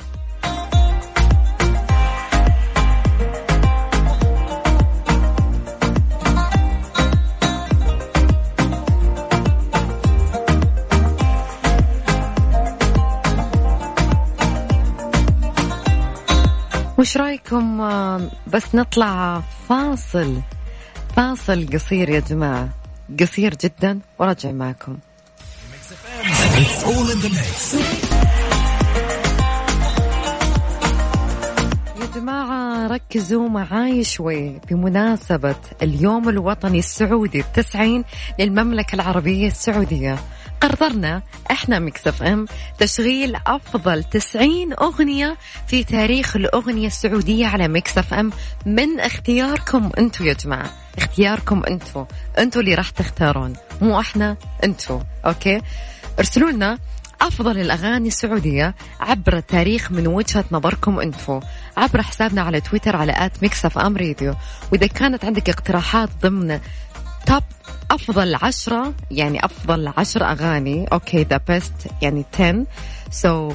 وش 16.98 17.16
رأيكم؟ 17.16 17.78
بس 18.46 18.74
نطلع 18.74 19.42
فاصل 19.68 20.40
فاصل 21.16 21.66
قصير 21.72 22.08
يا 22.08 22.20
جماعة. 22.20 22.81
قصير 23.20 23.54
جدا. 23.54 23.98
وراجع 24.18 24.50
معكم. 24.52 24.98
يا 32.00 32.06
جماعة 32.14 32.86
ركزوا 32.86 33.48
معاي 33.48 34.04
شوي 34.04 34.58
بمناسبة 34.70 35.54
اليوم 35.82 36.28
الوطني 36.28 36.78
السعودي 36.78 37.40
التسعين 37.40 38.04
للمملكة 38.38 38.94
العربية 38.94 39.46
السعودية. 39.46 40.18
قررنا 40.60 41.22
إحنا 41.50 41.78
مكسف 41.78 42.22
إم 42.22 42.46
تشغيل 42.78 43.36
أفضل 43.46 44.04
90 44.04 44.72
أغنية 44.72 45.36
في 45.66 45.84
تاريخ 45.84 46.36
الأغنية 46.36 46.86
السعودية 46.86 47.46
على 47.46 47.68
ميكس 47.68 48.05
اف 48.05 48.14
ام. 48.14 48.30
من 48.66 49.00
اختياركم 49.00 49.90
أنتم 49.98 50.26
يا 50.26 50.32
جماعة. 50.32 50.70
اختياركم 50.98 51.62
أنتم 51.64 52.06
أنتم 52.38 52.60
اللي 52.60 52.74
راح 52.74 52.90
تختارون 52.90 53.52
مو 53.80 54.00
إحنا 54.00 54.36
أنتم 54.64 55.00
okay؟ 55.26 55.60
ارسلوا 56.18 56.50
لنا 56.50 56.78
أفضل 57.20 57.58
الأغاني 57.58 58.08
السعودية 58.08 58.74
عبر 59.00 59.36
التاريخ 59.36 59.92
من 59.92 60.06
وجهة 60.06 60.44
نظركم 60.52 61.00
أنتم 61.00 61.40
عبر 61.76 62.02
حسابنا 62.02 62.42
على 62.42 62.60
تويتر 62.60 62.96
على 62.96 63.12
at 63.16 63.32
ميكس 63.42 63.64
أف 63.64 63.78
أم 63.78 63.96
ريديو 63.96 64.34
وإذا 64.72 64.86
كانت 64.86 65.24
عندك 65.24 65.50
اقتراحات 65.50 66.08
ضمن 66.22 66.60
top 67.26 67.42
أفضل 67.90 68.34
عشرة 68.42 68.94
يعني 69.10 69.44
أفضل 69.44 69.92
عشر 69.96 70.24
أغاني 70.24 70.86
okay 70.92 71.22
the 71.22 71.40
best 71.48 71.72
يعني 72.02 72.24
10 72.34 72.66
سو 73.10 73.50
so, 73.50 73.54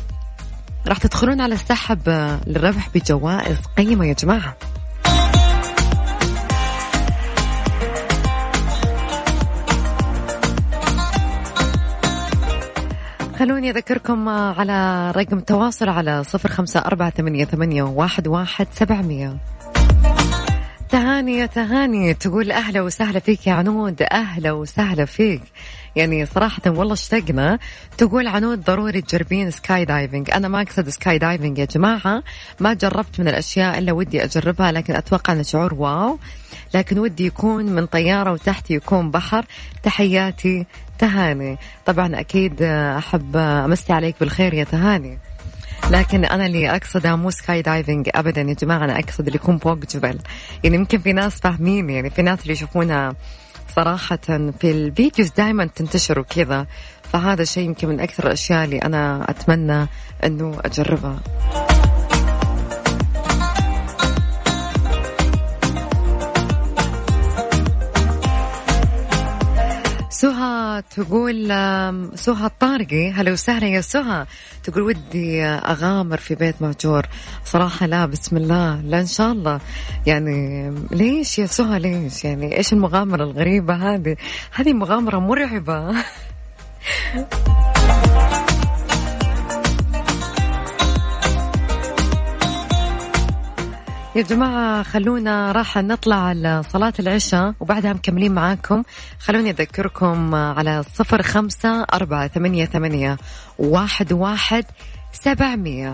راح 0.87 0.97
تدخلون 0.97 1.41
على 1.41 1.53
السحب 1.55 2.09
للربح 2.47 2.89
بجوائز 2.95 3.57
قيمة 3.77 4.05
يا 4.05 4.13
جماعة. 4.13 4.57
خلوني 13.39 13.69
أذكركم 13.69 14.29
على 14.29 15.11
رقم 15.11 15.37
التواصل 15.37 15.89
على 15.89 16.23
صفر 16.23 16.49
خمسة 16.49 16.79
أربعة 16.79 17.09
ثمانية, 17.09 17.45
ثمانية 17.45 17.83
واحد, 17.83 18.27
واحد 18.27 18.67
سبعمية. 18.71 19.37
تهاني 20.89 21.37
يا 21.37 21.45
تهاني 21.45 22.13
تقول 22.13 22.51
أهلا 22.51 22.81
وسهلا 22.81 23.19
فيك 23.19 23.47
يا 23.47 23.53
عنود 23.53 24.01
أهلا 24.01 24.51
وسهلا 24.51 25.05
فيك. 25.05 25.41
يعني 25.97 26.25
صراحة 26.25 26.61
والله 26.67 26.93
اشتقنا. 26.93 27.59
تقول 27.97 28.27
عنود 28.27 28.63
ضروري 28.63 29.01
تجربين 29.01 29.51
skydiving 29.51 30.31
أنا 30.31 30.47
ما 30.47 30.61
أقصد 30.61 30.89
skydiving 30.89 31.57
يا 31.57 31.65
جماعة. 31.65 32.23
ما 32.59 32.73
جربت 32.73 33.19
من 33.19 33.27
الأشياء 33.27 33.77
إلا 33.77 33.91
ودي 33.91 34.23
أجربها 34.23 34.71
لكن 34.71 34.95
أتوقع 34.95 35.33
أن 35.33 35.43
شعور 35.43 35.73
wow. 35.73 36.19
لكن 36.73 36.99
ودي 36.99 37.25
يكون 37.25 37.65
من 37.65 37.85
طيارة 37.85 38.31
وتحت 38.31 38.71
يكون 38.71 39.11
بحر. 39.11 39.45
تحياتي 39.83 40.65
تهاني. 40.99 41.57
طبعا 41.85 42.19
أكيد 42.19 42.61
أحب 42.61 43.37
أمسي 43.37 43.93
عليك 43.93 44.15
بالخير 44.19 44.53
يا 44.53 44.63
تهاني. 44.63 45.19
لكن 45.91 46.25
أنا 46.25 46.45
اللي 46.45 46.75
أقصده 46.75 47.15
مو 47.15 47.31
skydiving 47.31 48.09
ابدا 48.15 48.41
يا 48.41 48.53
جماعة 48.53 48.83
أنا 48.83 48.99
أقصد 48.99 49.25
اللي 49.25 49.35
يكون 49.35 49.57
فوق 49.57 49.77
جبل. 49.77 50.19
يعني 50.63 50.75
يمكن 50.75 50.97
في 50.97 51.13
ناس 51.13 51.39
فاهمين 51.39 51.89
يعني 51.89 52.09
في 52.09 52.21
ناس 52.21 52.41
اللي 52.41 52.53
يشوفونها 52.53 53.15
صراحة 53.77 54.49
في 54.59 54.71
الفيديوز 54.71 55.29
دائما 55.29 55.65
تنتشر 55.65 56.19
وكذا 56.19 56.65
فهذا 57.03 57.43
شيء 57.43 57.65
يمكن 57.65 57.87
من 57.87 57.99
أكثر 57.99 58.27
الأشياء 58.27 58.65
اللي 58.65 58.77
أنا 58.77 59.29
أتمنى 59.29 59.87
أنه 60.23 60.57
أجربها. 60.65 61.19
سهى 70.17 70.83
تقول 70.95 71.47
سهى 72.15 72.45
الطارقي. 72.45 73.11
هلا 73.11 73.31
وسهلا 73.31 73.67
يا 73.67 73.81
سهى 73.81 74.25
تقول 74.63 74.83
ودي 74.83 75.45
أغامر 75.45 76.17
في 76.17 76.35
بيت 76.35 76.61
مهجور. 76.61 77.05
صراحة 77.45 77.85
لا 77.85 78.05
بسم 78.05 78.37
الله. 78.37 78.81
لا 78.81 78.99
إن 78.99 79.05
شاء 79.05 79.31
الله. 79.31 79.59
يعني 80.05 80.69
ليش 80.91 81.39
يا 81.39 81.45
سهى 81.45 81.79
ليش؟ 81.79 82.25
يعني 82.25 82.57
إيش 82.57 82.73
المغامرة 82.73 83.23
الغريبة 83.23 83.73
هذه؟ 83.73 84.15
هذه 84.51 84.73
مغامرة 84.73 85.19
مرعبة. 85.19 85.95
يا 94.17 94.21
جماعة 94.21 94.83
خلونا 94.83 95.51
راح 95.51 95.77
نطلع 95.77 96.33
لصلاة 96.33 96.93
العشاء 96.99 97.53
وبعدها 97.59 97.93
مكملين 97.93 98.33
معاكم. 98.33 98.83
خلوني 99.19 99.49
أذكركم 99.49 100.35
على 100.35 100.83
صفر 100.83 101.21
خمسة 101.21 101.83
أربعة 101.93 102.27
ثمانية, 102.27 102.65
ثمانية 102.65 103.17
واحد, 103.59 104.13
واحد 104.13 104.65
سبعمية. 105.13 105.93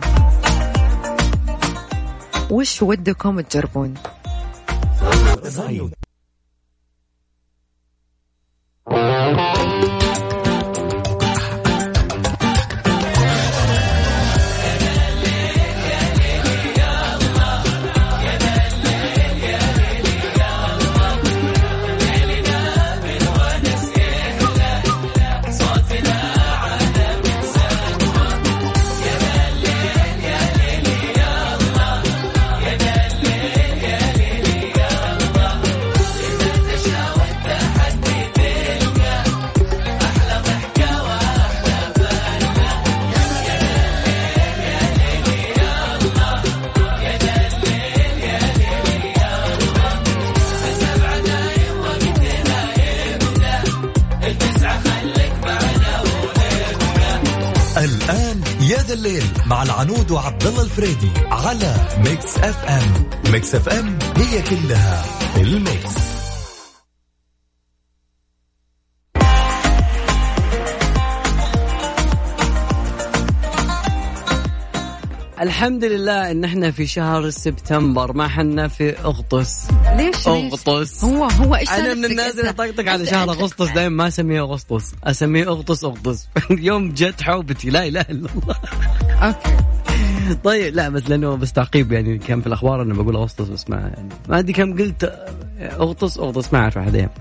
وش 2.49 2.81
ودكم 2.81 3.41
تجربون؟ 3.41 3.93
Mix 63.53 63.67
FM 63.67 64.00
هي 64.17 64.41
كلها 64.41 65.01
في 65.33 65.41
ال 65.41 65.52
mix. 65.52 65.93
الحمد 75.41 75.83
لله 75.83 76.31
ان 76.31 76.43
إحنا 76.43 76.72
في 76.72 76.88
شهر 76.88 77.29
سبتمبر 77.29 78.13
ما 78.13 78.27
حنا 78.27 78.67
في 78.67 79.00
أغطس. 79.00 79.67
ليش 79.98 80.27
أغطس. 80.27 81.03
هو 81.03 81.24
هو 81.24 81.55
إيش 81.55 81.69
أنا 81.69 81.93
من 81.93 82.05
الناس 82.05 82.39
اللي 82.39 82.53
طقطق 82.53 82.89
على 82.89 83.05
شهر 83.05 83.29
اغسطس 83.29 83.69
دائما 83.72 83.89
ما 83.89 84.07
أسميه 84.07 84.41
اغسطس 84.41 84.91
أسميه 85.03 85.43
أغطس 85.43 85.83
أغطس. 85.83 86.27
يوم 86.50 86.93
جت 86.93 87.22
حوبتي 87.22 87.69
لا 87.69 87.88
إله 87.88 88.01
إلا 88.01 88.29
الله. 88.36 88.55
okay. 89.21 89.82
طيب 90.43 90.75
لا 90.75 90.89
بس 90.89 91.09
لأنه 91.09 91.35
بس 91.35 91.53
تعقيب 91.53 91.91
يعني 91.91 92.17
كان 92.17 92.41
في 92.41 92.47
الأخبار 92.47 92.81
إنه 92.81 93.03
بقول 93.03 93.15
اغسطس 93.15 93.49
بس 93.49 93.69
ما 93.69 93.77
يعني 93.77 94.09
ما 94.29 94.39
أدري 94.39 94.53
كم 94.53 94.77
قلت 94.77 95.13
أغطس 95.61 96.17
أغطس 96.17 96.53
ما 96.53 96.59
أعرف 96.59 96.77
أحد 96.77 96.95
يعني. 96.95 97.11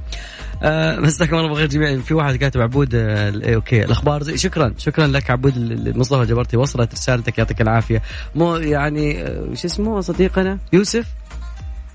آه 0.62 1.00
مساكم 1.00 1.36
الله 1.36 1.48
بالخير 1.48 1.66
جميعا. 1.66 1.96
في 1.96 2.14
واحد 2.14 2.36
كاتب 2.36 2.60
عبود 2.60 2.94
آه 2.94 3.54
okay 3.54 3.84
الأخبار 3.84 4.22
زي 4.22 4.36
شكرا 4.36 4.74
شكرا 4.78 5.06
لك 5.06 5.30
عبود 5.30 5.54
مصطفى 5.96 6.26
جبرتي 6.26 6.56
وصلت 6.56 6.92
رسالتك 6.92 7.38
يعطيك 7.38 7.60
العافية. 7.60 8.02
مو 8.34 8.56
يعني 8.56 9.22
آه 9.22 9.54
شو 9.54 9.66
اسمه 9.66 10.00
صديقنا؟ 10.00 10.58
يوسف؟ 10.72 11.06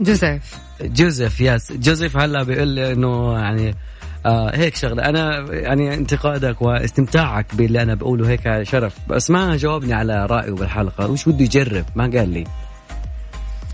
جوزيف. 0.01 0.57
جوزيف 0.81 1.41
yes 1.41 1.71
جوزيف 1.73 2.17
هلا 2.17 2.43
بيقول 2.43 2.79
إنه 2.79 3.33
يعني 3.39 3.75
آه 4.25 4.55
هيك 4.55 4.75
شغلة. 4.75 5.05
أنا 5.05 5.39
يعني 5.53 5.93
انتقادك 5.93 6.61
واستمتاعك 6.61 7.55
باللي 7.55 7.81
أنا 7.81 7.95
بقوله 7.95 8.29
هيك 8.29 8.63
شرف. 8.63 8.95
بس 9.07 9.29
ما 9.29 9.57
جاوبني 9.57 9.93
على 9.93 10.25
رأيه 10.25 10.51
بالحلقة. 10.51 11.07
وش 11.07 11.29
بده 11.29 11.43
يجرب؟ 11.43 11.85
ما 11.95 12.03
قال 12.03 12.29
لي. 12.29 12.43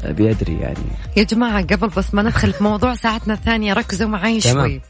بيدري 0.08 0.60
يعني. 0.60 0.78
يا 1.18 1.24
جماعة 1.24 1.62
قبل 1.62 1.88
بس 1.88 2.14
ما 2.14 2.22
ندخل 2.22 2.54
في 2.54 2.64
موضوع 2.64 2.96
ساعتنا 2.96 3.34
الثانية 3.34 3.74
ركزوا 3.74 4.08
معي. 4.08 4.42
شوي. 4.42 4.82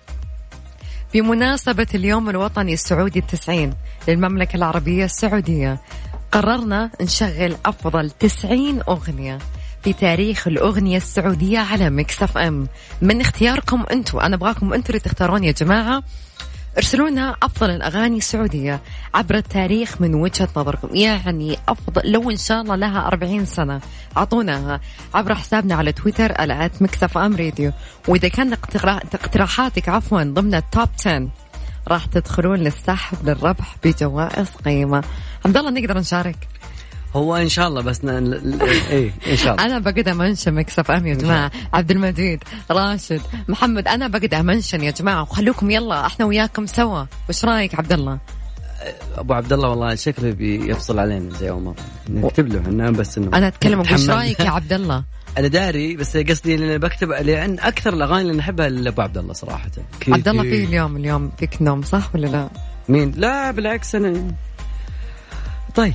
بمناسبة 1.14 1.88
اليوم 1.96 2.30
الوطني 2.30 2.74
السعودي 2.74 3.20
التسعين 3.20 3.74
للمملكة 4.08 4.56
العربية 4.56 5.06
السعودية 5.06 5.82
قررنا 6.32 6.90
نشغل 7.02 7.56
أفضل 7.66 8.10
تسعين 8.10 8.82
أغنية. 8.90 9.38
في 9.84 9.94
تاريخ 9.94 10.48
الأغنية 10.48 10.98
السعودية 10.98 11.60
على 11.60 11.90
Mix 11.90 12.24
FM 12.24 12.68
من 13.02 13.22
اختياركم 13.22 13.84
أنتم 13.92 14.20
أنا 14.20 14.36
أبغاكم 14.36 14.74
أنتم 14.74 14.88
اللي 14.90 15.00
تختارون 15.00 15.44
يا 15.44 15.52
جماعة. 15.52 16.04
ارسلونا 16.78 17.36
أفضل 17.44 17.70
الأغاني 17.70 18.18
السعودية 18.18 18.80
عبر 19.14 19.36
التاريخ 19.36 20.02
من 20.02 20.16
وجهه 20.16 20.48
نظركم 20.58 20.96
يعني 20.96 21.58
أفضل 21.70 22.12
لو 22.12 22.30
إن 22.32 22.38
شاء 22.38 22.62
الله 22.62 22.76
لها 22.76 23.08
40 23.08 23.46
سنة. 23.46 23.82
اعطوناها 24.18 24.80
عبر 25.14 25.36
حسابنا 25.36 25.76
على 25.76 25.92
تويتر 25.92 26.42
على 26.42 26.70
Mix 26.82 27.18
FM 27.18 27.36
Radio 27.36 27.72
وإذا 28.08 28.28
كان 28.28 28.54
اقترا- 28.54 29.04
اقتراحاتك 29.16 29.90
عفوا 29.90 30.24
ضمن 30.24 30.56
ال 30.56 30.64
top 30.64 30.90
10 31.00 31.28
راح 31.88 32.06
تدخلون 32.06 32.60
للسحب 32.60 33.18
للربح 33.30 33.76
بجوائز 33.84 34.48
قيمة. 34.66 35.04
عبد 35.46 35.58
الله 35.58 35.72
نقدر 35.72 35.98
نشارك؟ 35.98 36.48
هو 37.16 37.36
إن 37.36 37.50
شاء 37.50 37.68
الله 37.68 37.82
بس 37.82 38.06
ن... 38.06 38.34
إيه 38.90 39.12
إن 39.32 39.38
شاء 39.38 39.54
الله. 39.54 39.66
أنا 39.66 39.80
بقدر 39.80 40.14
mention 40.14 40.54
Mix 40.54 40.92
FM 40.92 41.08
يا 41.08 41.14
جماعة. 41.14 41.52
عبد 41.74 41.92
المجيد 41.92 42.44
راشد 42.72 43.22
محمد 43.48 43.88
أنا 43.88 44.08
بقدر 44.08 44.44
mention 44.44 44.84
يا 44.84 44.92
جماعة. 44.92 45.22
وخلوكم 45.22 45.72
يلا 45.72 46.06
إحنا 46.06 46.26
وياكم 46.26 46.66
سوا. 46.66 47.06
وش 47.30 47.46
رأيك 47.46 47.76
عبد 47.76 47.94
الله؟ 47.94 48.20
أبو 49.18 49.34
عبد 49.34 49.54
الله 49.54 49.70
والله 49.70 49.96
شكله 49.96 50.32
بيفصل 50.32 51.00
علينا 51.00 51.38
زي 51.38 51.50
أول 51.50 51.62
مرة. 51.62 51.76
نكتب 52.10 52.48
له 52.48 52.62
إحنا 52.62 52.92
بس 52.92 53.18
إنه 53.18 53.38
أنا 53.38 53.48
أتكلم 53.48 53.84
تحمل. 53.84 54.10
رأيك 54.10 54.40
يا 54.40 54.50
عبد 54.50 54.74
الله؟ 54.74 55.04
أنا 55.38 55.48
داري 55.48 55.96
بس 55.96 56.18
قصدي 56.18 56.56
اني 56.56 56.78
بكتب 56.78 57.10
لأن 57.12 57.60
أكثر 57.60 57.94
الأغاني 57.94 58.22
اللي 58.22 58.34
نحبها 58.34 58.70
لأبو 58.70 59.02
عبد 59.02 59.18
الله 59.18 59.34
صراحة. 59.34 59.72
عبد 60.08 60.28
الله. 60.28 60.42
فيه 60.44 60.66
اليوم 60.66 60.98
اليوم 60.98 61.32
فيك 61.40 61.62
نوم 61.62 61.82
صح 61.82 62.16
ولا 62.16 62.28
لا؟ 62.28 62.50
مين؟ 62.90 63.12
لا 63.18 63.52
بالعكس 63.52 63.96
أنا. 63.96 64.34
طيب. 65.76 65.94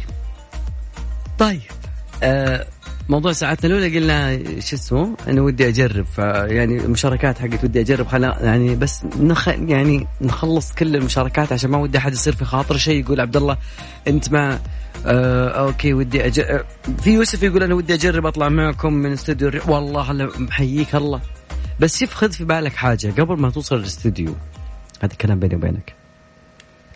طيب 1.38 1.60
آه 2.22 2.66
موضوع 3.08 3.32
ساعتنا 3.32 3.70
الأولى 3.70 3.98
قلنا 3.98 4.38
شو 4.60 4.76
اسمه؟ 4.76 5.16
أنا 5.28 5.40
ودي 5.42 5.68
أجرب 5.68 6.06
فيعني 6.06 6.78
المشاركات 6.78 7.38
حقت 7.38 7.64
ودي 7.64 7.80
أجرب 7.80 8.06
خلا 8.06 8.38
يعني 8.40 8.74
بس 8.74 9.04
نخ 9.20 9.48
يعني 9.48 10.06
نخلص 10.20 10.72
كل 10.72 10.96
المشاركات 10.96 11.52
عشان 11.52 11.70
ما 11.70 11.78
ودي 11.78 11.98
أحد 11.98 12.12
يصير 12.12 12.34
في 12.34 12.44
خاطر 12.44 12.76
شيء 12.76 13.00
يقول 13.04 13.20
عبد 13.20 13.36
الله 13.36 13.56
أنت 14.08 14.32
ما 14.32 14.60
آه 15.06 15.48
okay 15.48 15.94
ودي 15.94 16.26
أجرب 16.26 16.64
في 17.02 17.10
يوسف 17.10 17.42
يقول 17.42 17.62
أنا 17.62 17.74
ودي 17.74 17.94
أجرب 17.94 18.26
أطلع 18.26 18.48
معكم 18.48 18.92
من 18.92 19.12
استوديو 19.12 19.50
والله 19.68 20.12
محييك 20.38 20.94
الله. 20.94 21.20
بس 21.80 21.98
شوف 22.00 22.14
خذ 22.14 22.32
في 22.32 22.44
بالك 22.44 22.72
حاجة 22.72 23.10
قبل 23.18 23.40
ما 23.40 23.50
توصل 23.50 23.76
الاستوديو 23.76 24.34
هذا 25.02 25.14
كلام 25.14 25.40
بيني 25.40 25.56
وبينك 25.56 25.94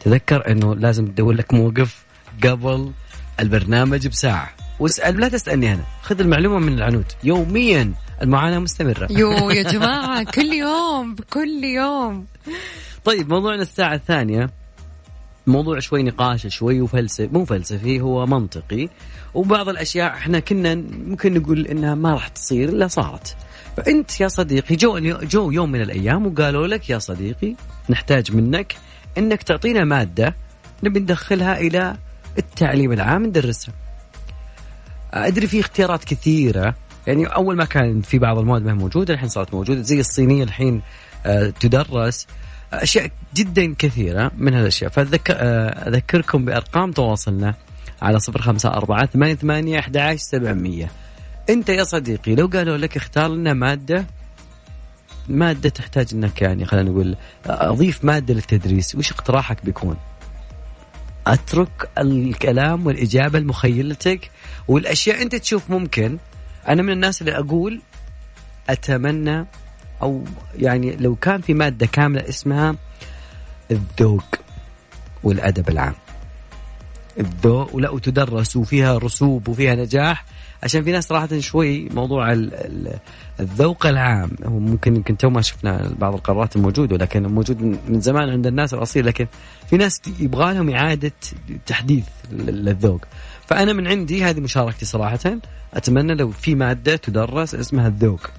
تذكر 0.00 0.50
إنه 0.50 0.74
لازم 0.74 1.06
تدور 1.06 1.32
لك 1.32 1.54
موقف 1.54 2.04
قبل 2.44 2.92
البرنامج 3.40 4.06
بساعة. 4.06 4.50
واسأل 4.80 5.20
لا 5.20 5.28
تسألني 5.28 5.72
أنا. 5.72 5.82
خذ 6.02 6.20
المعلومة 6.20 6.58
من 6.58 6.72
العنود. 6.72 7.12
يوميا 7.24 7.92
المعاناة 8.22 8.58
مستمرة. 8.58 9.08
يو 9.10 9.50
يا 9.50 9.62
جماعة 9.62 10.22
كل 10.22 10.52
يوم 10.52 11.16
كل 11.30 11.64
يوم. 11.64 12.26
طيب 13.04 13.28
موضوعنا 13.32 13.62
الساعة 13.62 13.94
الثانية. 13.94 14.50
موضوع 15.46 15.78
شوي 15.78 16.02
نقاش 16.02 16.46
شوي 16.46 16.80
وفلسفي 16.80 17.28
مو 17.32 17.44
فلسفي 17.44 18.00
هو 18.00 18.26
منطقي. 18.26 18.88
وبعض 19.34 19.68
الأشياء 19.68 20.12
إحنا 20.12 20.40
كنا 20.40 20.74
ممكن 20.74 21.34
نقول 21.34 21.66
إنها 21.66 21.94
ما 21.94 22.12
راح 22.12 22.28
تصير 22.28 22.68
الا 22.68 22.88
صارت. 22.88 23.36
فأنت 23.76 24.20
يا 24.20 24.28
صديقي 24.28 24.76
جو 24.76 24.98
جو 25.22 25.50
يوم 25.50 25.72
من 25.72 25.80
الأيام 25.80 26.26
وقالوا 26.26 26.66
لك 26.66 26.90
يا 26.90 26.98
صديقي 26.98 27.54
نحتاج 27.90 28.36
منك 28.36 28.76
إنك 29.18 29.42
تعطينا 29.42 29.84
مادة 29.84 30.34
نبي 30.82 31.00
ندخلها 31.00 31.60
إلى 31.60 31.96
التعليم 32.38 32.92
العام 32.92 33.26
ندرسها 33.26 33.74
أدري 35.14 35.46
في 35.46 35.60
اختيارات 35.60 36.04
كثيرة. 36.04 36.74
يعني 37.06 37.26
أول 37.26 37.56
ما 37.56 37.64
كان 37.64 38.00
في 38.00 38.18
بعض 38.18 38.38
المواد 38.38 38.62
ما 38.62 38.74
موجودة 38.74 39.14
الحين 39.14 39.28
صارت 39.28 39.54
موجودة. 39.54 39.82
زي 39.82 40.00
الصينية 40.00 40.44
الحين 40.44 40.82
آه، 41.26 41.52
تدرس. 41.60 42.26
أشياء 42.72 43.10
جدا 43.34 43.74
كثيرة 43.78 44.30
من 44.38 44.54
هالأشياء. 44.54 44.90
فاذكركم 44.90 46.44
بأرقام 46.44 46.92
تواصلنا 46.92 47.54
على 48.02 48.18
صفر 48.18 48.40
خمسة 48.42 48.68
أربعة 48.68 49.06
ثمانية 49.06 49.34
ثمانية 49.34 49.78
أحد 49.78 49.96
عشر 49.96 50.16
سبعمية. 50.16 50.90
أنت 51.50 51.68
يا 51.68 51.84
صديقي 51.84 52.34
لو 52.34 52.46
قالوا 52.46 52.76
لك 52.76 52.96
اختار 52.96 53.28
لنا 53.28 53.52
مادة 53.52 54.06
مادة 55.28 55.68
تحتاج 55.68 56.06
أنك 56.14 56.42
يعني 56.42 56.64
خلينا 56.64 56.90
نقول 56.90 57.16
أضيف 57.46 58.04
مادة 58.04 58.34
للتدريس 58.34 58.94
وش 58.94 59.12
اقتراحك 59.12 59.64
بيكون؟ 59.64 59.96
أترك 61.26 61.90
الكلام 61.98 62.86
والإجابة 62.86 63.38
لمخيلتك 63.38 64.30
والأشياء 64.68 65.22
أنت 65.22 65.34
تشوف 65.34 65.70
ممكن. 65.70 66.18
أنا 66.68 66.82
من 66.82 66.92
الناس 66.92 67.20
اللي 67.20 67.38
أقول 67.38 67.80
أتمنى 68.70 69.46
أو 70.02 70.24
يعني 70.58 70.96
لو 70.96 71.14
كان 71.14 71.40
في 71.40 71.54
مادة 71.54 71.86
كاملة 71.86 72.28
اسمها 72.28 72.76
الذوق 73.70 74.24
والأدب 75.22 75.68
العام. 75.68 75.94
الذوق 77.20 77.74
ولا 77.74 77.90
وتدرس 77.90 78.56
وفيها 78.56 78.98
رسوب 78.98 79.48
وفيها 79.48 79.74
نجاح. 79.74 80.24
عشان 80.62 80.82
في 80.84 80.92
ناس 80.92 81.04
صراحة 81.06 81.38
شوي 81.38 81.88
موضوع 81.88 82.32
ال- 82.32 82.54
ال- 82.54 82.98
الذوق 83.40 83.86
العام 83.86 84.30
ممكن 84.44 84.96
يمكن 84.96 85.16
تو 85.16 85.30
ما 85.30 85.42
شفنا 85.42 85.92
بعض 85.98 86.14
القرارات 86.14 86.56
الموجودة 86.56 86.94
ولكن 86.94 87.26
موجود 87.26 87.62
من 87.88 88.00
زمان 88.00 88.30
عند 88.30 88.46
الناس 88.46 88.74
الأصيل 88.74 89.06
لكن 89.06 89.26
في 89.70 89.76
ناس 89.76 90.00
يبغى 90.20 90.54
لهم 90.54 90.70
إعادة 90.70 91.12
تحديث 91.66 92.04
لل- 92.32 92.64
للذوق. 92.64 93.04
فأنا 93.46 93.72
من 93.72 93.86
عندي 93.88 94.24
هذه 94.24 94.40
مشاركتي 94.40 94.84
صراحة 94.84 95.18
أتمنى 95.74 96.14
لو 96.14 96.30
في 96.30 96.54
مادة 96.54 96.96
تدرس 96.96 97.54
اسمها 97.54 97.88
الذوق 97.88 98.30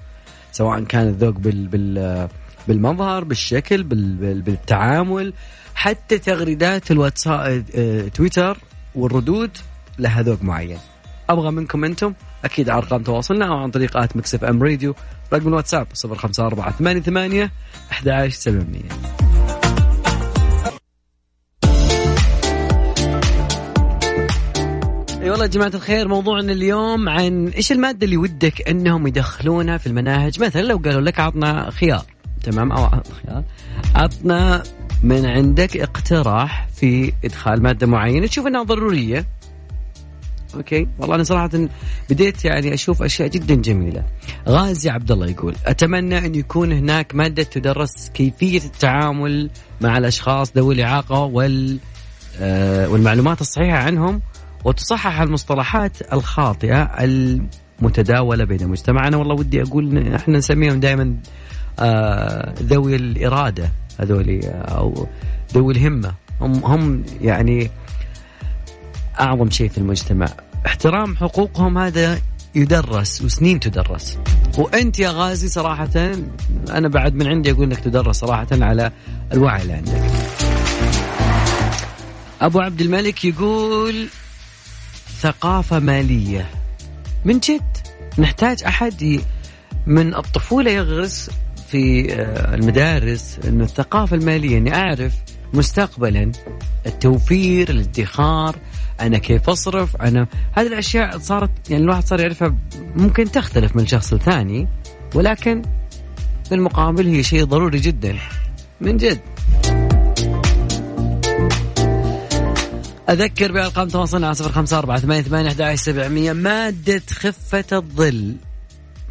سواء 0.52 0.80
كان 0.84 1.08
الذوق 1.08 1.34
بال 1.38 1.68
بال 1.68 2.28
بالمظهر 2.68 3.24
بالشكل 3.24 3.82
بال 3.82 4.14
بال 4.16 4.42
بالتعامل 4.42 5.32
حتى 5.74 6.18
تغريدات 6.18 6.90
الواتساب 6.90 7.64
آه، 7.74 8.08
تويتر 8.08 8.58
والردود 8.94 9.50
لها 9.98 10.22
ذوق 10.22 10.42
معين. 10.42 10.78
أبغى 11.30 11.50
منكم 11.50 11.84
أنتم 11.84 12.12
أكيد 12.44 12.70
على 12.70 12.78
أرقام 12.78 13.02
تواصلنا 13.02 13.46
أو 13.46 13.56
عن 13.56 13.70
طريق 13.70 13.96
at 13.96 14.16
Mix 14.16 14.34
FM 14.34 14.62
Radio 14.62 14.94
رقم 15.32 15.48
الواتساب 15.48 15.86
054 16.04 17.00
88 17.02 17.50
11700 17.92 18.82
أي 25.24 25.30
والله 25.30 25.44
يا 25.44 25.50
جماعة 25.50 25.72
الخير 25.74 26.08
موضوعنا 26.08 26.52
اليوم 26.52 27.08
عن 27.08 27.48
إيش 27.48 27.72
المادة 27.72 28.04
اللي 28.04 28.16
ودك 28.16 28.68
أنهم 28.68 29.06
يدخلونها 29.06 29.78
في 29.78 29.86
المناهج؟ 29.86 30.42
مثلا 30.42 30.62
لو 30.62 30.76
قالوا 30.76 31.00
لك 31.00 31.20
عطنا 31.20 31.70
خيار 31.70 32.04
تمام؟ 32.42 32.72
أو 32.72 32.88
خيار. 33.26 33.44
عطنا 33.94 34.62
من 35.02 35.26
عندك 35.26 35.76
اقتراح 35.76 36.68
في 36.74 37.12
إدخال 37.24 37.62
مادة 37.62 37.86
معينة 37.86 38.26
تشوف 38.26 38.46
إنها 38.46 38.62
ضرورية. 38.62 39.26
أوكي؟ 40.56 40.88
والله 40.98 41.14
أنا 41.14 41.24
صراحة 41.24 41.50
بديت 42.10 42.44
يعني 42.44 42.74
أشوف 42.74 43.02
أشياء 43.02 43.28
جدا 43.28 43.54
جميلة. 43.54 44.04
غازي 44.48 44.90
عبد 44.90 45.12
الله 45.12 45.26
يقول 45.26 45.54
أتمنى 45.66 46.18
أن 46.18 46.34
يكون 46.34 46.72
هناك 46.72 47.14
مادة 47.14 47.42
تدرس 47.42 48.08
كيفية 48.14 48.58
التعامل 48.58 49.50
مع 49.80 49.98
الأشخاص 49.98 50.52
ذوي 50.56 50.74
الإعاقة 50.74 51.20
وال 51.20 51.78
آه، 52.40 52.88
والمعلومات 52.88 53.40
الصحيحة 53.40 53.76
عنهم 53.78 54.22
وتصحح 54.64 55.20
المصطلحات 55.20 56.12
الخاطئة 56.12 56.82
المتداولة 57.80 58.44
بين 58.44 58.68
مجتمعنا. 58.68 59.16
والله 59.16 59.34
ودي 59.34 59.62
أقول 59.62 60.14
إحنا 60.14 60.38
نسميهم 60.38 60.80
دائما 60.80 61.16
آه، 61.78 62.54
ذوي 62.62 62.96
الإرادة 62.96 63.70
هذول 64.00 64.40
أو 64.44 65.06
ذوي 65.54 65.72
الهمة. 65.72 66.14
هم 66.40 66.64
هم 66.64 67.04
يعني 67.20 67.70
أعظم 69.20 69.50
شيء 69.50 69.68
في 69.68 69.78
المجتمع. 69.78 70.28
احترام 70.66 71.16
حقوقهم 71.16 71.78
هذا 71.78 72.18
يدرس 72.54 73.22
وسنين 73.22 73.60
تدرس. 73.60 74.18
وأنت 74.58 74.98
يا 74.98 75.10
غازي 75.10 75.48
صراحة 75.48 76.12
أنا 76.70 76.88
بعد 76.88 77.14
من 77.14 77.26
عندي 77.26 77.50
أقول 77.50 77.64
انك 77.64 77.80
تدرس 77.80 78.16
صراحة 78.16 78.46
على 78.52 78.92
الوعي 79.32 79.62
اللي 79.62 79.72
عندك. 79.72 80.10
أبو 82.40 82.60
عبد 82.60 82.80
الملك 82.80 83.24
يقول 83.24 84.08
ثقافة 85.20 85.78
مالية. 85.78 86.50
من 87.24 87.38
جد 87.38 87.76
نحتاج 88.18 88.64
أحد 88.64 89.20
من 89.86 90.14
الطفولة 90.14 90.70
يغرس 90.70 91.30
في 91.68 92.12
آه، 92.14 92.54
المدارس 92.54 93.38
انه 93.44 93.64
الثقافة 93.64 94.16
المالية 94.16 94.58
إني 94.58 94.74
أعرف 94.74 95.12
مستقبلا 95.52 96.32
التوفير 96.86 97.70
الادخار 97.70 98.56
أنا 99.00 99.18
كيف 99.18 99.48
أصرف؟ 99.50 99.96
أنا 99.96 100.26
هذه 100.52 100.66
الأشياء 100.66 101.18
صارت 101.18 101.50
يعني 101.70 101.84
الواحد 101.84 102.04
صار 102.04 102.20
يعرفها 102.20 102.56
ممكن 102.96 103.30
تختلف 103.30 103.76
من 103.76 103.86
شخص 103.86 104.12
لثاني 104.12 104.68
ولكن 105.14 105.62
بالمقابل 106.50 107.06
هي 107.06 107.22
شيء 107.22 107.44
ضروري 107.44 107.78
جدا 107.78 108.16
من 108.80 108.96
جد. 108.96 109.20
أذكر 113.08 113.52
بأرقام 113.52 113.88
تواصلنا 113.88 114.26
على 114.26 114.34
صفر 114.34 114.52
خمسة 114.52 114.78
أربعة 114.78 114.98
ثمانية 114.98 115.22
ثمانية 115.22 115.74
سبعمية 115.74 116.32
مادة 116.32 117.02
خفة 117.10 117.64
الظل 117.72 118.36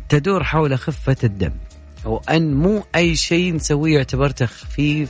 تدور 0.09 0.43
حول 0.43 0.79
خفة 0.79 1.17
الدم. 1.23 1.53
وأن 2.05 2.53
مو 2.53 2.83
أي 2.95 3.15
شيء 3.15 3.55
نسويه 3.55 3.95
يعتبر 3.97 4.29
تخفيف 4.29 5.09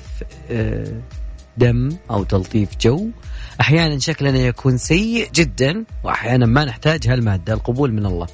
آه، 0.52 1.02
دم 1.58 1.90
أو 2.12 2.24
تلطيف 2.24 2.70
جو. 2.82 3.10
أحيانا 3.64 4.00
شكلنا 4.00 4.40
يكون 4.40 4.78
سيء 4.78 5.30
جدا 5.34 5.86
وأحيانا 6.04 6.46
ما 6.46 6.66
نحتاج 6.66 7.08
هالمادة 7.08 7.54
القبول 7.54 7.94
من 7.94 8.06
الله. 8.06 8.28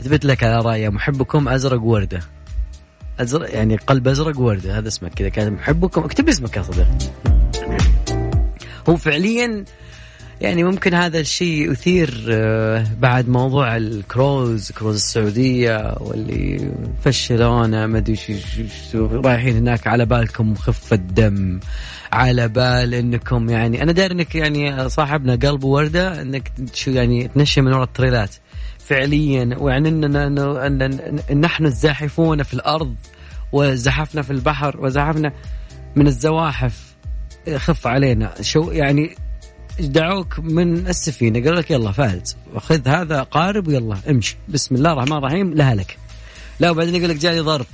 أثبت 0.00 0.24
لك 0.24 0.44
على 0.44 0.60
رأي 0.60 0.90
محبكم 0.90 1.48
أزرق 1.48 1.82
وردة. 1.82 2.20
أزرق 3.20 3.54
يعني 3.54 3.76
قلب 3.76 4.08
أزرق 4.08 4.40
وردة 4.40 4.78
هذا 4.78 4.88
اسمك 4.88 5.14
كذا 5.14 5.28
كان. 5.28 5.52
محبكم 5.52 6.04
اكتب 6.04 6.28
اسمك 6.28 6.56
يا 6.56 6.62
صديقي 6.62 6.98
هو 8.88 8.96
فعليا 8.96 9.64
يعني 10.40 10.64
ممكن 10.64 10.94
هذا 10.94 11.20
الشيء 11.20 11.72
يثير 11.72 12.26
آه، 12.30 12.86
بعد 12.98 13.28
موضوع 13.28 13.76
الكروز 13.76 14.72
كروز 14.72 14.94
السعودية 14.94 15.94
واللي 16.00 16.70
فشلونا 17.04 17.86
ما 17.86 17.98
أدري 17.98 18.18
رايحين 18.94 19.56
هناك 19.56 19.86
على 19.86 20.06
بالكم 20.06 20.54
خفة 20.54 20.96
دم 20.96 21.60
على 22.12 22.48
بال 22.48 22.94
إنكم 22.94 23.48
يعني 23.48 23.82
أنا 23.82 23.92
داري 23.92 24.14
إنك 24.14 24.34
يعني 24.34 24.88
صاحبنا 24.88 25.34
قلب 25.34 25.64
وردة 25.64 26.22
إنك 26.22 26.52
شو 26.74 26.90
يعني 26.90 27.28
تنشي 27.28 27.60
من 27.60 27.72
وراء 27.72 27.84
التريلات. 27.84 28.34
فعليا 28.78 29.42
انه 29.42 30.66
إن 31.30 31.40
نحن 31.40 31.66
الزاحفون 31.66 32.42
في 32.42 32.54
الأرض 32.54 32.94
وزحفنا 33.52 34.22
في 34.22 34.30
البحر 34.30 34.76
وزحفنا 34.80 35.32
من 35.96 36.06
الزواحف 36.06 36.94
خف 37.56 37.86
علينا. 37.86 38.34
شو 38.40 38.70
يعني 38.70 39.16
دعوك 39.80 40.38
من 40.38 40.86
السفينة. 40.86 41.40
قالوا 41.40 41.60
لك 41.60 41.70
يلا 41.70 41.92
فاز 41.92 42.36
وخذ 42.54 42.88
هذا 42.88 43.22
قارب 43.22 43.68
ويلا 43.68 43.96
امشي. 44.10 44.36
بسم 44.48 44.74
الله 44.74 44.92
الرحمن 44.92 45.16
الرحيم. 45.16 45.54
لها 45.54 45.74
لك. 45.74 45.98
لا 46.60 46.70
وبعدين 46.70 46.94
يقول 46.94 47.10
لك 47.10 47.16
جاني 47.16 47.40
ظرف. 47.40 47.66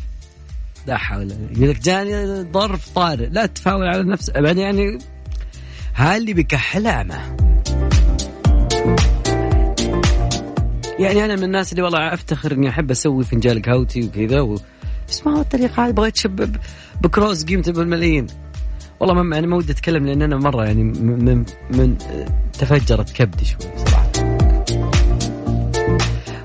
لا 0.86 0.96
حول. 0.96 1.30
يقول 1.56 1.70
لك 1.70 1.78
جاني 1.78 2.42
ظرف 2.52 2.88
طارئ. 2.88 3.28
لا 3.28 3.46
تفاول 3.46 3.86
على 3.86 4.02
نفسك 4.02 4.38
بعدين 4.38 4.62
يعني 4.62 4.98
ها 5.94 6.16
اللي 6.16 6.32
بيكحلها 6.32 6.92
اعمى 6.92 7.16
يعني 10.98 11.24
أنا 11.24 11.36
من 11.36 11.44
الناس 11.44 11.72
اللي 11.72 11.82
والله 11.82 12.14
أفتخر 12.14 12.52
إني 12.52 12.68
أحب 12.68 12.90
أسوي 12.90 13.24
فنجان 13.24 13.62
قهوتي 13.62 14.02
وكذا 14.02 14.40
و... 14.40 14.58
بس 15.08 15.26
ما 15.26 15.36
هو 15.36 15.40
الطريقة 15.40 15.86
هذه. 15.86 15.90
بغيت 15.90 16.16
شب 16.16 16.56
بكروز 17.00 17.44
قيمته 17.44 17.72
بالملايين. 17.72 18.26
والله 19.02 19.22
ما 19.22 19.38
أنا 19.38 19.46
ما 19.46 19.56
ودي 19.56 19.72
أتكلم 19.72 20.06
لأن 20.06 20.22
أنا 20.22 20.36
مرة 20.36 20.64
يعني 20.64 20.84
من 20.84 21.24
من, 21.24 21.44
من 21.70 21.96
تفجرت 22.58 23.10
كبدي 23.12 23.44
شوي 23.44 23.70
صراحة. 23.76 24.10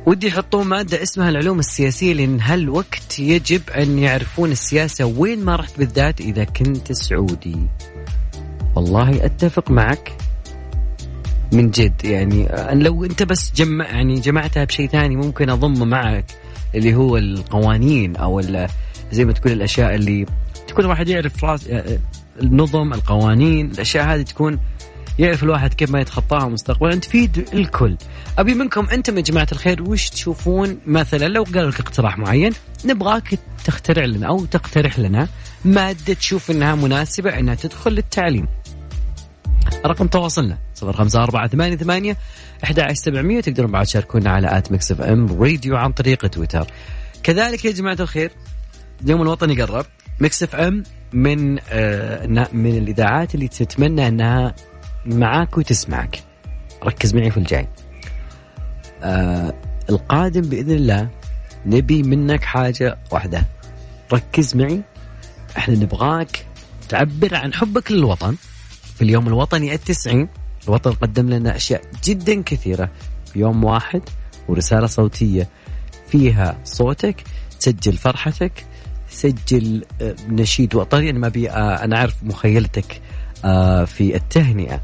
ودي 0.05 0.27
يحطون 0.27 0.67
مادة 0.67 1.03
اسمها 1.03 1.29
العلوم 1.29 1.59
السياسية 1.59 2.13
لأن 2.13 2.41
هالوقت 2.41 3.19
يجب 3.19 3.61
أن 3.69 3.99
يعرفون 3.99 4.51
السياسة 4.51 5.05
وين 5.05 5.45
ما 5.45 5.55
رحت 5.55 5.79
بالذات 5.79 6.21
إذا 6.21 6.43
كنت 6.43 6.91
سعودي. 6.91 7.57
والله 8.75 9.25
أتفق 9.25 9.71
معك 9.71 10.17
من 11.51 11.71
جد. 11.71 12.05
يعني 12.05 12.45
أن 12.45 12.79
لو 12.79 13.05
أنت 13.05 13.23
بس 13.23 13.51
جمع 13.55 13.85
يعني 13.85 14.19
جمعتها 14.19 14.63
بشيء 14.63 14.87
ثاني 14.87 15.15
ممكن 15.15 15.49
أضم 15.49 15.87
معك 15.87 16.25
اللي 16.75 16.95
هو 16.95 17.17
القوانين 17.17 18.15
أو 18.15 18.41
زي 19.11 19.25
ما 19.25 19.31
تقول 19.31 19.53
الأشياء 19.53 19.95
اللي 19.95 20.25
تكون 20.67 20.85
الواحد 20.85 21.07
يعرف 21.07 21.43
راس 21.43 21.67
النظم 22.41 22.93
القوانين 22.93 23.71
الأشياء 23.71 24.05
هذه 24.05 24.21
تكون 24.21 24.59
يعرف 25.19 25.43
الواحد 25.43 25.73
كيف 25.73 25.91
ما 25.91 26.01
يتخطاها 26.01 26.47
مستقبلا 26.47 26.95
تفيد 26.95 27.49
الكل. 27.53 27.97
أبي 28.37 28.53
منكم 28.53 28.87
أنتم 28.89 29.17
يا 29.17 29.21
جماعة 29.21 29.47
الخير 29.51 29.83
وش 29.83 30.09
تشوفون؟ 30.09 30.79
مثلا 30.85 31.27
لو 31.27 31.43
قالوا 31.43 31.71
لك 31.71 31.79
اقتراح 31.79 32.17
معين 32.17 32.53
نبغاك 32.85 33.39
تخترع 33.65 34.05
لنا 34.05 34.27
أو 34.27 34.45
تقترح 34.45 34.99
لنا 34.99 35.27
مادة 35.65 36.13
تشوف 36.13 36.51
إنها 36.51 36.75
مناسبة 36.75 37.39
إنها 37.39 37.55
تدخل 37.55 37.91
للتعليم. 37.91 38.47
رقم 39.85 40.07
تواصلنا 40.07 40.57
05488 40.81 42.15
11700 42.63 43.41
تقدرون 43.41 43.71
بعد 43.71 43.85
تشاركونا 43.85 44.29
على 44.29 44.57
at 44.57 44.71
Mix 44.71 44.91
FM 44.91 45.41
Radio 45.41 45.75
عن 45.75 45.91
طريق 45.91 46.27
تويتر. 46.27 46.67
كذلك 47.23 47.65
يا 47.65 47.71
جماعة 47.71 47.97
الخير 47.99 48.31
اليوم 49.03 49.21
الوطني 49.21 49.61
قرب 49.61 49.85
Mix 50.19 50.43
FM 50.43 50.83
من 51.13 51.59
آه 51.69 52.47
من 52.53 52.77
الإذاعات 52.77 53.35
اللي 53.35 53.47
تتمنى 53.47 54.07
أنها 54.07 54.55
معاك 55.05 55.57
وتسمعك. 55.57 56.19
ركز 56.83 57.15
معي 57.15 57.31
في 57.31 57.37
الجاي. 57.37 57.67
آه 59.03 59.53
القادم 59.89 60.41
بإذن 60.41 60.71
الله 60.71 61.09
نبي 61.65 62.03
منك 62.03 62.43
حاجة 62.43 62.97
واحدة. 63.11 63.45
ركز 64.13 64.55
معي. 64.55 64.81
إحنا 65.57 65.75
نبغاك 65.75 66.45
تعبر 66.89 67.35
عن 67.35 67.53
حبك 67.53 67.91
للوطن. 67.91 68.35
في 68.95 69.01
اليوم 69.01 69.27
الوطني 69.27 69.73
التسعين 69.73 70.27
الوطن 70.67 70.91
قدم 70.91 71.29
لنا 71.29 71.55
أشياء 71.55 71.81
جدا 72.03 72.41
كثيرة. 72.41 72.89
في 73.33 73.39
يوم 73.39 73.63
واحد 73.63 74.01
ورسالة 74.47 74.87
صوتية. 74.87 75.47
فيها 76.07 76.57
صوتك 76.63 77.23
تسجل 77.59 77.97
فرحتك 77.97 78.65
سجل 79.17 79.85
آه، 80.01 80.15
نشيد 80.29 80.75
وطني 80.75 81.09
أنا 81.09 81.19
ما 81.19 81.27
بي 81.27 81.49
آه، 81.49 81.83
أنا 81.83 81.97
أعرف 81.97 82.15
مخيلتك 82.23 83.01
آه، 83.45 83.85
في 83.85 84.15
التهنئة. 84.15 84.81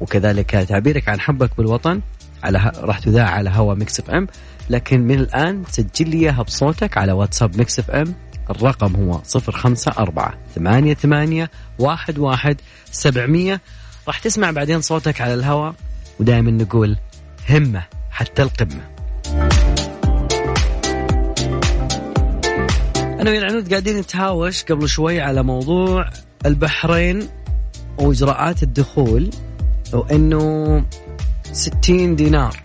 وكذلك 0.00 0.50
تعبيرك 0.50 1.08
عن 1.08 1.20
حبك 1.20 1.50
بالوطن 1.58 2.00
على 2.42 2.72
راح 2.76 2.98
تذاع 2.98 3.30
على 3.30 3.50
هوا 3.50 3.74
Mix 3.74 4.00
FM. 4.00 4.26
لكن 4.70 5.00
من 5.00 5.18
الآن 5.18 5.62
سجل 5.68 6.10
لي 6.10 6.16
إياها 6.16 6.42
بصوتك 6.42 6.98
على 6.98 7.12
واتساب 7.12 7.58
Mix 7.58 7.78
FM. 7.78 8.14
الرقم 8.50 8.96
هو 8.96 9.20
صفر 9.24 9.52
خمسة 9.52 9.92
أربعة 9.98 10.34
ثمانية 10.54 10.94
ثمانية 10.94 11.50
واحد 11.78 12.18
واحد 12.18 12.60
سبعمية. 12.90 13.60
راح 14.06 14.18
تسمع 14.18 14.50
بعدين 14.50 14.80
صوتك 14.80 15.20
على 15.20 15.34
الهواء 15.34 15.74
ودائما 16.20 16.50
نقول 16.50 16.96
همة 17.50 17.82
حتى 18.10 18.42
القمة. 18.42 18.95
أنا 23.26 23.34
ويا 23.34 23.40
العنود 23.40 23.70
قاعدين 23.70 23.96
نتهاوش 23.96 24.64
قبل 24.64 24.88
شوي 24.88 25.20
على 25.20 25.42
موضوع 25.42 26.10
البحرين 26.46 27.28
وإجراءات 27.98 28.62
الدخول 28.62 29.30
وأنه 29.92 30.84
60 31.52 32.16
دينار. 32.16 32.62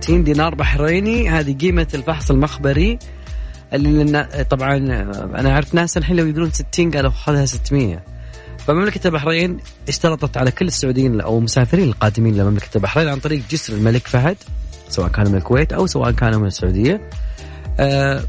60 0.00 0.24
دينار 0.24 0.54
بحريني 0.54 1.28
هذه 1.28 1.56
قيمة 1.56 1.86
الفحص 1.94 2.30
المخبري 2.30 2.98
اللي 3.72 4.44
طبعا 4.50 4.76
أنا 5.38 5.54
عرفت 5.54 5.74
ناس 5.74 5.96
الحين 5.96 6.16
لو 6.16 6.26
يقولون 6.26 6.50
60 6.50 6.90
قالوا 6.90 7.10
خذها 7.10 7.44
600 7.44 8.02
فمملكة 8.58 9.06
البحرين 9.08 9.58
اشترطت 9.88 10.36
على 10.36 10.50
كل 10.50 10.66
السعوديين 10.66 11.20
أو 11.20 11.38
المسافرين 11.38 11.88
القادمين 11.88 12.36
لمملكة 12.36 12.68
البحرين 12.76 13.08
عن 13.08 13.18
طريق 13.18 13.42
جسر 13.50 13.72
الملك 13.72 14.06
فهد 14.06 14.36
سواء 14.88 15.08
كانوا 15.08 15.30
من 15.30 15.38
الكويت 15.38 15.72
أو 15.72 15.86
سواء 15.86 16.10
كانوا 16.10 16.40
من 16.40 16.46
السعودية 16.46 17.10
آه 17.80 18.24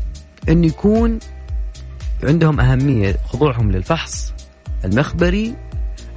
انه 0.50 0.68
يكون 0.68 1.20
عندهم 2.24 2.60
أهمية 2.60 3.16
خضوعهم 3.26 3.72
للفحص 3.72 4.34
المخبري 4.86 5.56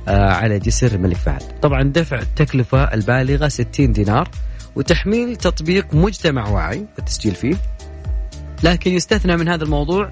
آه 0.09 0.33
على 0.33 0.59
جسر 0.59 0.93
الملك 0.95 1.17
فهد. 1.17 1.43
طبعا 1.63 1.83
دفع 1.83 2.19
التكلفة 2.19 2.85
البالغة 2.85 3.49
60 3.49 3.93
دينار 3.93 4.29
وتحميل 4.77 5.37
تطبيق 5.37 5.95
مجتمع 5.95 6.49
واعي 6.49 6.87
التسجيل 6.99 7.35
فيه. 7.35 7.57
لكن 8.63 8.91
يستثنى 8.91 9.37
من 9.37 9.49
هذا 9.49 9.65
الموضوع 9.65 10.11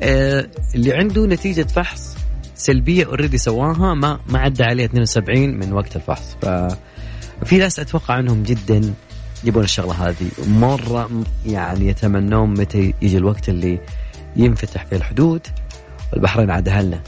آه، 0.00 0.46
اللي 0.74 0.92
عنده 0.92 1.26
نتيجة 1.26 1.62
فحص 1.62 2.16
سلبية 2.54 3.06
اوريدي 3.06 3.38
سواها 3.38 3.94
ما 3.94 4.20
ما 4.28 4.38
عدى 4.38 4.64
عليه 4.64 4.84
72 4.84 5.58
من 5.58 5.72
وقت 5.72 5.96
الفحص. 5.96 6.36
ففي 6.42 7.58
ناس 7.58 7.80
أتوقع 7.80 8.18
أنهم 8.18 8.42
جدا 8.42 8.94
يبون 9.44 9.64
الشغلة 9.64 10.08
هذه. 10.08 10.30
مرة 10.48 11.10
يعني 11.46 11.88
يتمنون 11.88 12.50
متى 12.50 12.94
يجي 13.02 13.18
الوقت 13.18 13.48
اللي 13.48 13.80
ينفتح 14.38 14.86
فيه 14.86 14.96
الحدود 14.96 15.46
والبحرين 16.12 16.50
عاد 16.50 16.68
أهلنا. 16.68 17.00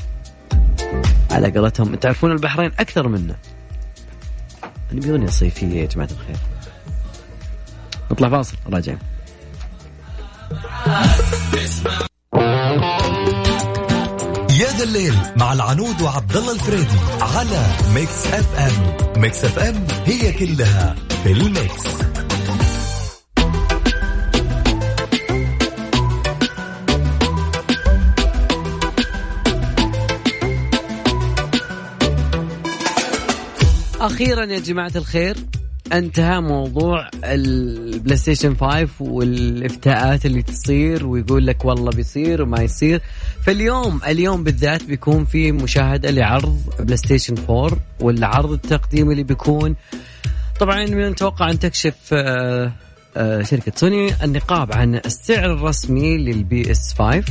على 1.30 1.50
قولتهم 1.50 1.94
تعرفون 1.94 2.32
البحرين 2.32 2.70
أكثر 2.78 3.08
منا. 3.08 3.36
نبي 4.92 5.10
اغنيه 5.10 5.26
صيفيه 5.26 5.80
يا 5.80 5.86
جماعة 5.86 6.08
الخير. 6.10 6.36
نطلع 8.10 8.28
فاصل 8.28 8.56
راجعين. 8.72 8.98
يا 14.60 14.70
ذا 14.78 14.84
الليل 14.84 15.14
مع 15.36 15.52
العنود 15.52 16.02
وعبد 16.02 16.36
الله 16.36 16.52
الفريدي 16.52 16.98
على 17.20 17.66
Mix 17.94 18.26
FM. 18.26 19.20
Mix 19.20 19.44
FM 19.44 19.86
هي 20.06 20.32
كلها 20.32 20.96
في 21.24 21.32
ال 21.32 21.43
mix. 21.43 21.86
أخيرا 34.00 34.44
يا 34.44 34.58
جماعة 34.58 34.92
الخير 34.96 35.36
انتهى 35.92 36.40
موضوع 36.40 37.10
ال 37.24 38.16
PlayStation 38.16 38.56
5 38.56 38.88
والإفتاءات 39.00 40.26
اللي 40.26 40.42
تصير 40.42 41.06
ويقول 41.06 41.46
لك 41.46 41.64
والله 41.64 41.90
بيصير 41.90 42.42
وما 42.42 42.62
يصير. 42.62 43.02
فاليوم 43.46 44.00
اليوم 44.06 44.44
بالذات 44.44 44.84
بيكون 44.84 45.24
في 45.24 45.52
مشاهدة 45.52 46.10
لعرض 46.10 46.58
PlayStation 46.80 47.34
4 47.50 47.78
والعرض 48.00 48.52
التقديمي 48.52 49.12
اللي 49.12 49.22
بيكون. 49.22 49.76
طبعا 50.60 50.86
من 50.86 51.02
المتوقع 51.02 51.50
أن 51.50 51.58
تكشف 51.58 51.94
آه، 52.12 52.72
آه، 53.16 53.42
شركة 53.42 53.72
سوني 53.76 54.24
النقاب 54.24 54.72
عن 54.72 54.94
السعر 54.94 55.52
الرسمي 55.52 56.18
لل 56.18 56.70
PS 56.70 56.94
5 56.98 57.24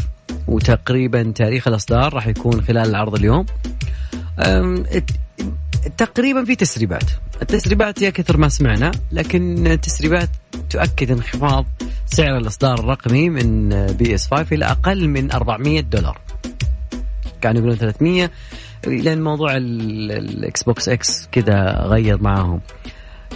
وتقريبا 0.48 1.32
تاريخ 1.36 1.68
الإصدار 1.68 2.14
راح 2.14 2.28
يكون 2.28 2.62
خلال 2.62 2.90
العرض 2.90 3.16
اليوم. 3.16 3.46
تقريبا 5.98 6.46
في 6.46 6.56
تسريبات. 6.56 7.04
التسريبات 7.42 8.02
يا 8.02 8.10
كثر 8.10 8.38
ما 8.38 8.50
سمعنا 8.50 8.92
لكن 9.12 9.68
التسريبات 9.68 10.30
تؤكد 10.70 11.12
انخفاض 11.12 11.66
سعر 12.06 12.38
الإصدار 12.38 12.80
الرقمي 12.80 13.30
من 13.30 13.70
PS 13.86 14.28
5 14.28 14.56
إلى 14.56 14.66
أقل 14.66 15.08
من 15.08 15.32
400 15.32 15.82
دولار. 15.82 16.18
كانوا 17.42 17.60
يقولون 17.60 17.78
300 17.78 18.32
لأن 18.88 19.22
موضوع 19.22 19.54
ال 19.58 20.64
Xbox 20.64 20.90
X 20.90 21.28
كذا 21.32 21.82
غير 21.86 22.22
معاهم. 22.22 22.62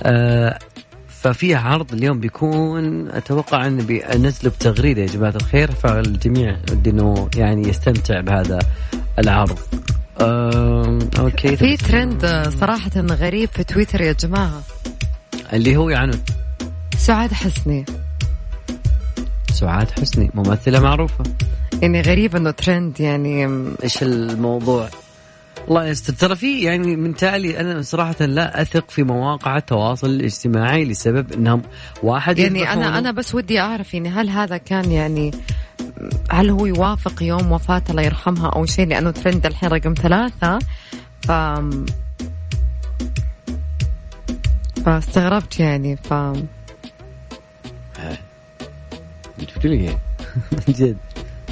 آه 0.03 0.59
ففي 1.07 1.55
عرض 1.55 1.93
اليوم 1.93 2.19
بيكون 2.19 3.09
أتوقع 3.09 3.67
أن 3.67 3.77
بينزلوا 3.77 4.53
بتغريدة 4.53 5.01
يا 5.01 5.07
جماعة 5.07 5.33
الخير 5.35 5.71
فالجميع 5.71 6.57
إنه 6.87 7.29
يعني 7.35 7.69
يستمتع 7.69 8.21
بهذا 8.21 8.59
العرض. 9.19 9.59
okay. 10.21 11.55
في 11.55 11.77
ترند 11.77 12.49
صراحة 12.59 12.91
غريب 12.97 13.49
في 13.49 13.63
تويتر 13.63 14.01
يا 14.01 14.13
جماعة. 14.13 14.61
اللي 15.53 15.77
هو 15.77 15.89
يعني 15.89 16.17
سعاد 16.97 17.33
حسني. 17.33 17.85
سعاد 19.51 19.91
حسني 19.91 20.31
ممثلة 20.33 20.79
معروفة. 20.79 21.23
يعني 21.81 22.01
غريب 22.01 22.35
إنه 22.35 22.51
ترند 22.51 22.99
يعني. 22.99 23.47
إيش 23.83 24.03
الموضوع؟ 24.03 24.89
الله 25.67 25.85
يستر. 25.85 26.13
ترى 26.13 26.35
في 26.35 26.61
يعني 26.61 26.95
من 26.95 27.15
تالي 27.15 27.59
أنا 27.59 27.81
صراحة 27.81 28.25
لا 28.25 28.61
أثق 28.61 28.91
في 28.91 29.03
مواقع 29.03 29.57
التواصل 29.57 30.09
الاجتماعي 30.09 30.85
لسبب 30.85 31.33
إنهم 31.33 31.61
واحد 32.03 32.39
يعني 32.39 32.73
أنا 32.73 32.99
أنا 32.99 33.11
بس 33.11 33.35
ودي 33.35 33.59
أعرف 33.59 33.93
يعني 33.93 34.09
هل 34.09 34.29
هذا 34.29 34.57
كان 34.57 34.91
يعني 34.91 35.31
هل 36.31 36.49
هو 36.49 36.65
يوافق 36.65 37.23
يوم 37.23 37.51
وفاة 37.51 37.83
الله 37.89 38.01
يرحمها 38.01 38.49
أو 38.49 38.65
شيء؟ 38.65 38.87
لأنه 38.87 39.11
ترند 39.11 39.45
الحين 39.45 39.69
رقم 39.69 39.93
ثلاثة. 39.93 40.59
ف 41.21 41.31
فاستغربت 44.85 45.59
يعني 45.59 45.95
ف 45.95 46.13
لي. 49.63 49.97
جد. 50.79 50.97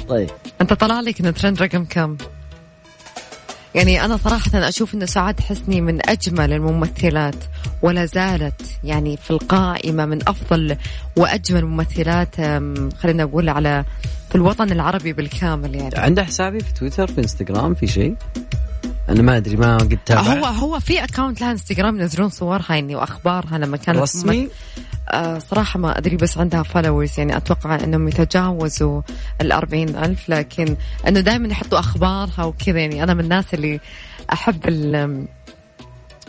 طيب. 0.08 0.30
أنت 0.60 0.72
طلع 0.72 1.00
لك 1.00 1.22
ترند 1.30 1.62
رقم 1.62 1.84
كم؟ 1.84 2.16
يعني 3.74 4.04
أنا 4.04 4.16
صراحة 4.16 4.50
أشوف 4.54 4.94
انه 4.94 5.06
سعاد 5.06 5.40
حسني 5.40 5.80
من 5.80 6.10
أجمل 6.10 6.52
الممثلات 6.52 7.34
ولا 7.82 8.04
زالت 8.04 8.62
يعني 8.84 9.16
في 9.16 9.30
القائمة 9.30 10.06
من 10.06 10.28
أفضل 10.28 10.76
وأجمل 11.16 11.58
الممثلات 11.58 12.36
خلينا 12.96 13.24
نقول 13.24 13.48
على 13.48 13.84
في 14.28 14.34
الوطن 14.34 14.72
العربي 14.72 15.12
بالكامل 15.12 15.74
يعني. 15.74 15.94
عندها 15.96 16.24
حساب 16.24 16.60
في 16.60 16.72
تويتر 16.72 17.06
في 17.06 17.18
إنستغرام 17.18 17.74
في 17.74 17.86
شيء؟ 17.86 18.14
أنا 19.08 19.22
ما 19.22 19.36
أدري 19.36 19.56
ما 19.56 19.76
قد 19.76 19.98
تابعت 20.06 20.26
هو 20.26 20.44
هو 20.44 20.80
في 20.80 21.04
account 21.04 21.40
لها 21.40 21.50
انستغرام 21.50 22.00
ينزلون 22.00 22.28
صورها 22.28 22.74
يعني 22.74 22.96
وأخبارها 22.96 23.58
لما 23.58 23.76
كانت 23.76 23.98
رسمي؟ 23.98 24.48
آه 25.10 25.38
صراحة 25.38 25.78
ما 25.78 25.98
أدري 25.98 26.16
بس 26.16 26.38
عندها 26.38 26.62
followers 26.62 27.18
يعني. 27.18 27.36
أتوقع 27.36 27.74
أنهم 27.74 28.08
يتجاوزوا 28.08 29.02
الأربعين 29.40 29.88
ألف 29.88 30.28
لكن 30.28 30.76
أنه 31.08 31.20
دائما 31.20 31.48
يحطوا 31.48 31.78
أخبارها 31.78 32.44
وكذا 32.44 32.80
يعني. 32.80 33.02
أنا 33.02 33.14
من 33.14 33.20
الناس 33.20 33.54
اللي 33.54 33.80
أحب 34.32 34.68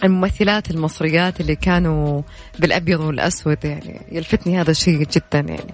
الممثلات 0.04 0.72
المصريات 0.72 1.42
اللي 1.42 1.56
كانوا 1.56 2.22
بالأبيض 2.60 3.00
والأسود 3.00 3.66
يعني. 3.66 4.02
يلفتني 4.12 4.62
هذا 4.62 4.72
الشيء 4.72 4.98
جدا 4.98 5.40
يعني. 5.40 5.74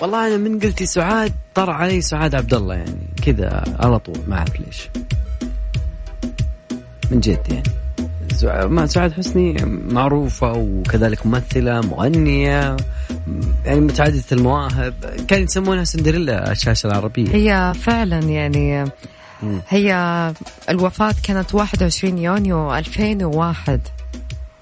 والله 0.00 0.26
أنا 0.26 0.36
من 0.36 0.58
قلتي 0.58 0.86
سعاد 0.86 1.32
طر 1.54 1.70
علي 1.70 2.00
سعاد 2.00 2.34
عبد 2.34 2.54
الله 2.54 2.74
يعني. 2.74 3.08
كذا 3.26 3.64
على 3.80 3.98
طول 3.98 4.18
ما 4.28 4.38
أعرف 4.38 4.60
ليش. 4.60 4.88
من 7.10 7.20
جد 7.20 7.40
يعني. 7.48 7.62
ما 8.68 8.86
سعاد 8.86 9.12
حسني 9.12 9.52
معروفة 9.88 10.52
وكذلك 10.52 11.26
ممثلة 11.26 11.80
مغنية 11.80 12.76
يعني 13.64 13.80
متعددة 13.80 14.24
المواهب 14.32 14.94
كان 15.28 15.42
يسمونها 15.42 15.84
سندريلا 15.84 16.52
الشاشة 16.52 16.86
العربية. 16.86 17.34
هي 17.34 17.72
فعلا 17.74 18.18
يعني. 18.18 18.84
هي 19.68 20.32
الوفاة 20.68 21.14
كانت 21.22 21.54
21 21.54 22.18
يونيو 22.18 22.74
2001 22.74 23.80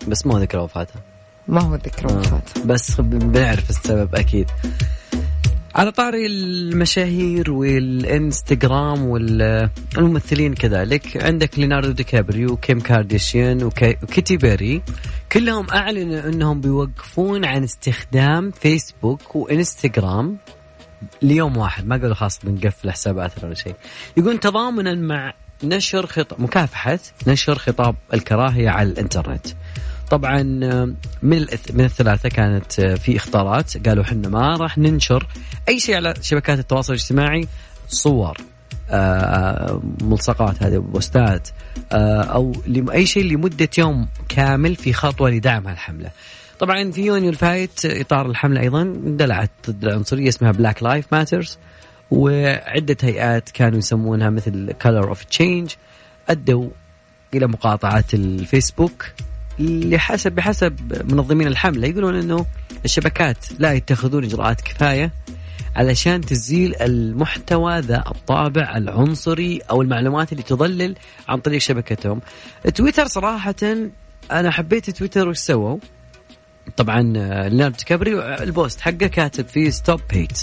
بس 0.08 0.26
ما 0.26 0.38
ذكر 0.38 0.58
وفاتها 0.58 1.00
ما 1.48 1.60
هو 1.60 1.74
ذكر 1.74 2.10
آه. 2.10 2.18
وفاته 2.18 2.64
بس 2.64 3.00
بنعرف 3.00 3.70
السبب 3.70 4.14
أكيد. 4.14 4.50
على 5.76 5.90
طاري 5.92 6.26
المشاهير 6.26 7.50
والإنستغرام 7.50 9.04
والممثلين 9.04 10.54
كذلك 10.54 11.24
عندك 11.24 11.58
ليوناردو 11.58 11.90
دي 11.92 12.04
كابريو 12.04 12.52
وكيم 12.52 12.80
كارديشيان 12.80 13.62
وكي- 13.62 13.96
وكيتي 14.02 14.36
بيري. 14.36 14.82
كلهم 15.32 15.70
أعلنوا 15.70 16.28
إنهم 16.28 16.60
بيوقفون 16.60 17.44
عن 17.44 17.62
استخدام 17.64 18.50
فيسبوك 18.50 19.36
وإنستغرام 19.36 20.36
ليوم 21.22 21.56
واحد. 21.56 21.86
ما 21.86 21.96
قالوا 21.96 22.14
خلاص 22.14 22.38
بنقفل 22.44 22.90
حساباتنا 22.90 23.44
ولا 23.44 23.54
شيء. 23.54 23.74
يقولون 24.16 24.40
تضامنا 24.40 24.94
مع 24.94 25.34
نشر 25.64 26.06
خطاب 26.06 26.40
مكافحة 26.40 26.98
نشر 27.26 27.58
خطاب 27.58 27.94
الكراهية 28.14 28.68
على 28.70 28.88
الإنترنت. 28.88 29.46
طبعا 30.10 30.60
آه، 30.62 30.94
من 31.22 31.46
من 31.72 31.84
الثلاثة 31.84 32.28
كانت 32.28 32.80
آه، 32.80 32.94
في 32.94 33.16
اختارات 33.16 33.88
قالوا 33.88 34.04
إحنا 34.04 34.28
ما 34.28 34.56
راح 34.56 34.78
ننشر 34.78 35.26
أي 35.68 35.80
شيء 35.80 35.96
على 35.96 36.14
شبكات 36.20 36.58
التواصل 36.58 36.92
الاجتماعي 36.92 37.48
صور 37.88 38.36
آه، 38.90 39.82
ملصقات 40.00 40.62
هذه 40.62 40.78
بوستات 40.78 41.48
آه، 41.92 42.22
أو 42.22 42.52
أي 42.92 43.06
شيء 43.06 43.24
لمدة 43.24 43.68
يوم 43.78 44.08
كامل 44.28 44.76
في 44.76 44.92
خطوة 44.92 45.30
لدعم 45.30 45.68
هالحملة. 45.68 46.10
طبعا 46.58 46.90
في 46.90 47.06
يونيو 47.06 47.30
الفايت 47.30 47.66
في 47.66 47.84
إطار 47.84 48.26
الحملة 48.26 48.60
أيضا 48.60 48.82
اندلعت 48.82 49.50
ضد 49.70 49.84
العنصرية 49.84 50.28
اسمها 50.28 50.52
Black 50.52 50.82
Lives 50.82 51.06
Matter 51.12 51.58
وعدة 52.10 52.96
هيئات 53.02 53.50
كانوا 53.50 53.78
يسمونها 53.78 54.30
مثل 54.30 54.72
Color 54.72 55.08
of 55.08 55.24
Change 55.24 55.70
أدوا 56.28 56.68
إلى 57.34 57.46
مقاطعة 57.46 58.04
الفيسبوك 58.14 59.06
لحسب 59.58 60.32
بحسب 60.32 61.02
منظمين 61.12 61.46
الحمله 61.46 61.88
يقولون 61.88 62.14
إنه 62.16 62.46
الشبكات 62.84 63.36
لا 63.58 63.72
يتخذون 63.72 64.24
إجراءات 64.24 64.60
كفاية 64.60 65.12
علشان 65.76 66.20
تزيل 66.20 66.74
المحتوى 66.82 67.78
ذا 67.80 68.04
الطابع 68.06 68.76
العنصري 68.76 69.60
أو 69.70 69.82
المعلومات 69.82 70.32
اللي 70.32 70.42
تضلل 70.42 70.94
عن 71.28 71.38
طريق 71.40 71.58
شبكتهم. 71.60 72.20
تويتر 72.74 73.06
صراحة 73.06 73.54
أنا 74.32 74.50
حبيت 74.50 74.90
تويتر 74.90 75.28
وش 75.28 75.36
سووا؟ 75.38 75.78
طبعا 76.76 77.12
آه، 77.16 77.48
ليوناردو 77.48 77.70
دي 77.70 77.76
كابريو 77.86 78.20
آه، 78.20 78.42
ال 78.42 78.50
post 78.50 78.80
حقه 78.80 79.06
كاتب 79.06 79.46
فيه 79.48 79.70
stop 79.70 80.00
hate. 80.10 80.38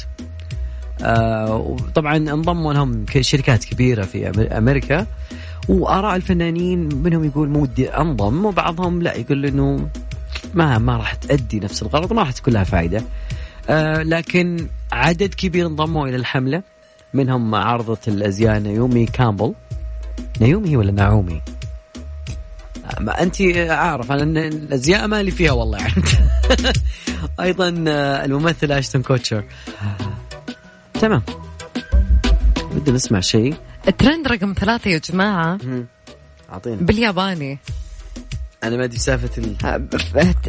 آه 1.04 1.56
وطبعا 1.56 2.18
انضموا 2.18 2.74
لهم 2.74 3.06
شركات 3.22 3.66
كبيرة 3.66 4.04
في 4.04 4.32
أمر- 4.32 4.54
أمريكا 4.56 5.08
وآراء 5.70 6.16
الفنانين 6.16 6.90
منهم 7.04 7.24
يقول 7.24 7.50
ودي 7.50 7.90
أنضم 7.90 8.46
وبعضهم 8.46 9.02
لا 9.02 9.18
يقول 9.18 9.46
إنه 9.46 9.90
ما 10.54 10.78
ما 10.78 10.98
راح 10.98 11.14
تأدي 11.14 11.60
نفس 11.60 11.84
الغرض 11.84 12.14
ما 12.14 12.22
راح 12.22 12.32
تكون 12.32 12.54
لها 12.54 12.64
فائده. 12.64 13.04
آه 13.70 14.04
لكن 14.04 14.68
عدد 14.92 15.34
كبير 15.34 15.68
انضموا 15.68 16.08
إلى 16.08 16.16
الحملة 16.16 16.64
منهم 17.14 17.56
عارضة 17.56 17.98
الأزياء 18.08 18.60
نيومي 18.60 19.06
كامبل. 19.06 19.54
نيومي 20.42 20.78
ولا 20.78 20.92
نعومي؟ 20.92 21.42
آه، 22.86 23.02
ما 23.02 23.22
أنت 23.24 23.42
اعرف 23.70 24.12
أنا 24.12 24.24
إن 24.24 24.38
الأزياء 24.38 25.08
مالي 25.08 25.32
فيها 25.32 25.52
والله. 25.52 25.78
يعني 25.78 26.04
أيضا 27.40 27.84
آه، 27.88 28.26
الممثل 28.26 28.72
أشتون 28.72 29.02
كوتشر. 29.02 29.44
تمام. 30.94 31.22
بدنا 32.72 32.96
نسمع 32.96 33.20
شيء. 33.20 33.56
الترند 33.88 34.28
رقم 34.28 34.54
ثلاثة 34.60 34.90
يا 34.92 34.98
جماعة. 34.98 35.58
أعطينا. 36.52 36.76
بالياباني. 36.76 37.60
أنا 38.64 38.78
ما 38.78 38.84
أدري 38.84 38.98
سالفة 38.98 39.30
ال... 39.38 39.56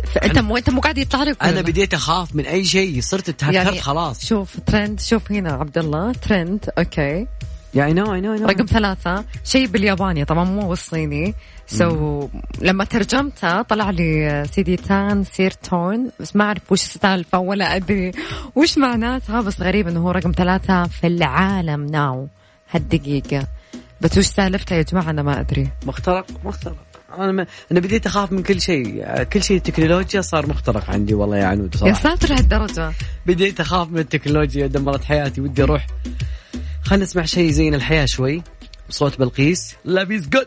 ف- 0.07 0.19
انت 0.19 0.39
مو 0.39 0.57
أنت 0.57 0.71
مو 0.71 0.81
قاعد 0.81 0.99
يطلع 0.99 1.23
لك 1.23 1.43
أنا؟ 1.43 1.61
بديت 1.61 1.95
أخاف 1.95 2.35
من 2.37 2.47
أي 2.47 2.65
شيء 2.65 3.01
صرت 3.01 3.29
اتهكرت 3.29 3.55
يعني 3.55 3.81
خلاص. 3.81 4.25
شوف 4.27 4.57
ترند 4.67 5.01
شوف 5.01 5.33
هنا 5.33 5.53
عبد 5.53 5.79
الله 5.79 6.13
trend 6.13 6.71
okay. 6.79 7.27
يا 7.75 7.85
اي 7.85 7.93
نو 7.93 8.15
اي 8.15 8.21
نو 8.21 8.47
رقم 8.47 8.67
ثلاثة 8.67 9.25
شيء 9.45 9.67
بالياباني 9.67 10.25
طبعا 10.25 10.45
مو 10.45 10.69
بالصيني. 10.69 11.35
so 11.67 12.29
لما 12.61 12.85
ترجمتها 12.85 13.63
طلع 13.63 13.91
لي 13.91 14.45
سيدي 14.53 14.77
تان 14.77 15.25
سيرتون 15.25 16.11
بس 16.21 16.37
ما 16.37 16.45
أعرف 16.45 16.73
وش 16.73 16.83
السالفة 16.83 17.39
ولا 17.39 17.77
أدري 17.77 18.13
وش 18.55 18.79
معناتها 18.79 19.41
بس 19.41 19.61
غريب 19.61 19.89
إنه 19.89 20.01
هو 20.01 20.11
رقم 20.11 20.33
ثلاثة 20.37 20.85
في 20.85 21.07
العالم 21.07 21.87
now 21.87 22.29
هالدقيقة. 22.75 23.47
بس 24.01 24.19
وش 24.19 24.25
سالفتها 24.25 24.79
يا 24.79 24.83
جماعة؟ 24.83 25.11
أنا 25.11 25.23
ما 25.23 25.41
أدري. 25.41 25.69
مخترق؟ 25.87 26.27
مخترق. 26.45 26.77
أنا 27.19 27.33
ما... 27.33 27.47
أنا 27.73 27.81
بديت 27.81 28.07
أخاف 28.07 28.33
من 28.33 28.43
كل 28.43 28.61
شيء. 28.61 29.23
كل 29.23 29.43
شيء 29.43 29.61
تكنولوجيا 29.61 30.21
صار 30.21 30.47
مخترق 30.47 30.91
عندي 30.91 31.15
والله 31.15 31.37
يا 31.37 31.45
عنود 31.45 31.75
يا 31.75 31.79
صراحة 31.79 32.03
ساتر 32.03 32.35
هالدرجة. 32.35 32.93
بديت 33.27 33.61
أخاف 33.61 33.89
من 33.89 33.99
التكنولوجيا. 33.99 34.67
دمرت 34.67 35.05
حياتي 35.05 35.41
ودي 35.41 35.63
أروح. 35.63 35.87
خلينا 36.83 37.05
نسمع 37.05 37.25
شيء 37.25 37.51
زين 37.51 37.75
الحياة 37.75 38.05
شوي. 38.05 38.43
بصوت 38.89 39.19
بلقيس. 39.19 39.75
لابيز 39.85 40.29
جود 40.29 40.47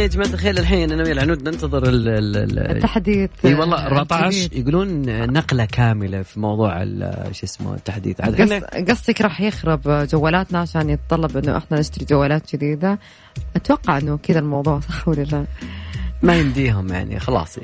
إحنا 0.00 0.12
يا 0.12 0.24
جماعة 0.24 0.34
الخير 0.34 0.58
الحين 0.58 0.92
أنا 0.92 1.02
ويا 1.02 1.12
العنود 1.12 1.48
ننتظر 1.48 1.88
ال 1.88 2.08
ال 2.08 2.36
ال 2.36 2.58
التحديث 2.76 3.30
إي 3.44 3.54
والله 3.54 3.76
آه، 3.76 3.86
14 3.86 4.26
الجديد. 4.26 4.52
يقولون 4.68 5.02
نقلة 5.32 5.64
كاملة 5.64 6.22
في 6.22 6.40
موضوع 6.40 6.82
ال- 6.82 7.28
شو 7.36 7.46
اسمه 7.46 7.74
التحديث. 7.74 8.20
قصدك 8.88 9.20
راح 9.20 9.40
يخرب 9.40 9.80
جوالاتنا 9.86 10.58
عشان 10.58 10.90
يتطلب 10.90 11.36
إنه 11.36 11.56
إحنا 11.56 11.80
نشتري 11.80 12.04
جوالات 12.04 12.56
جديدة. 12.56 12.98
أتوقع 13.56 13.98
إنه 13.98 14.16
كذا 14.22 14.38
الموضوع 14.38 14.80
صح 14.88 15.08
ولا 15.08 15.22
لا؟ 15.22 15.44
ما 16.22 16.36
يمديهم 16.36 16.88
يعني 16.88 17.20
خلاص 17.20 17.58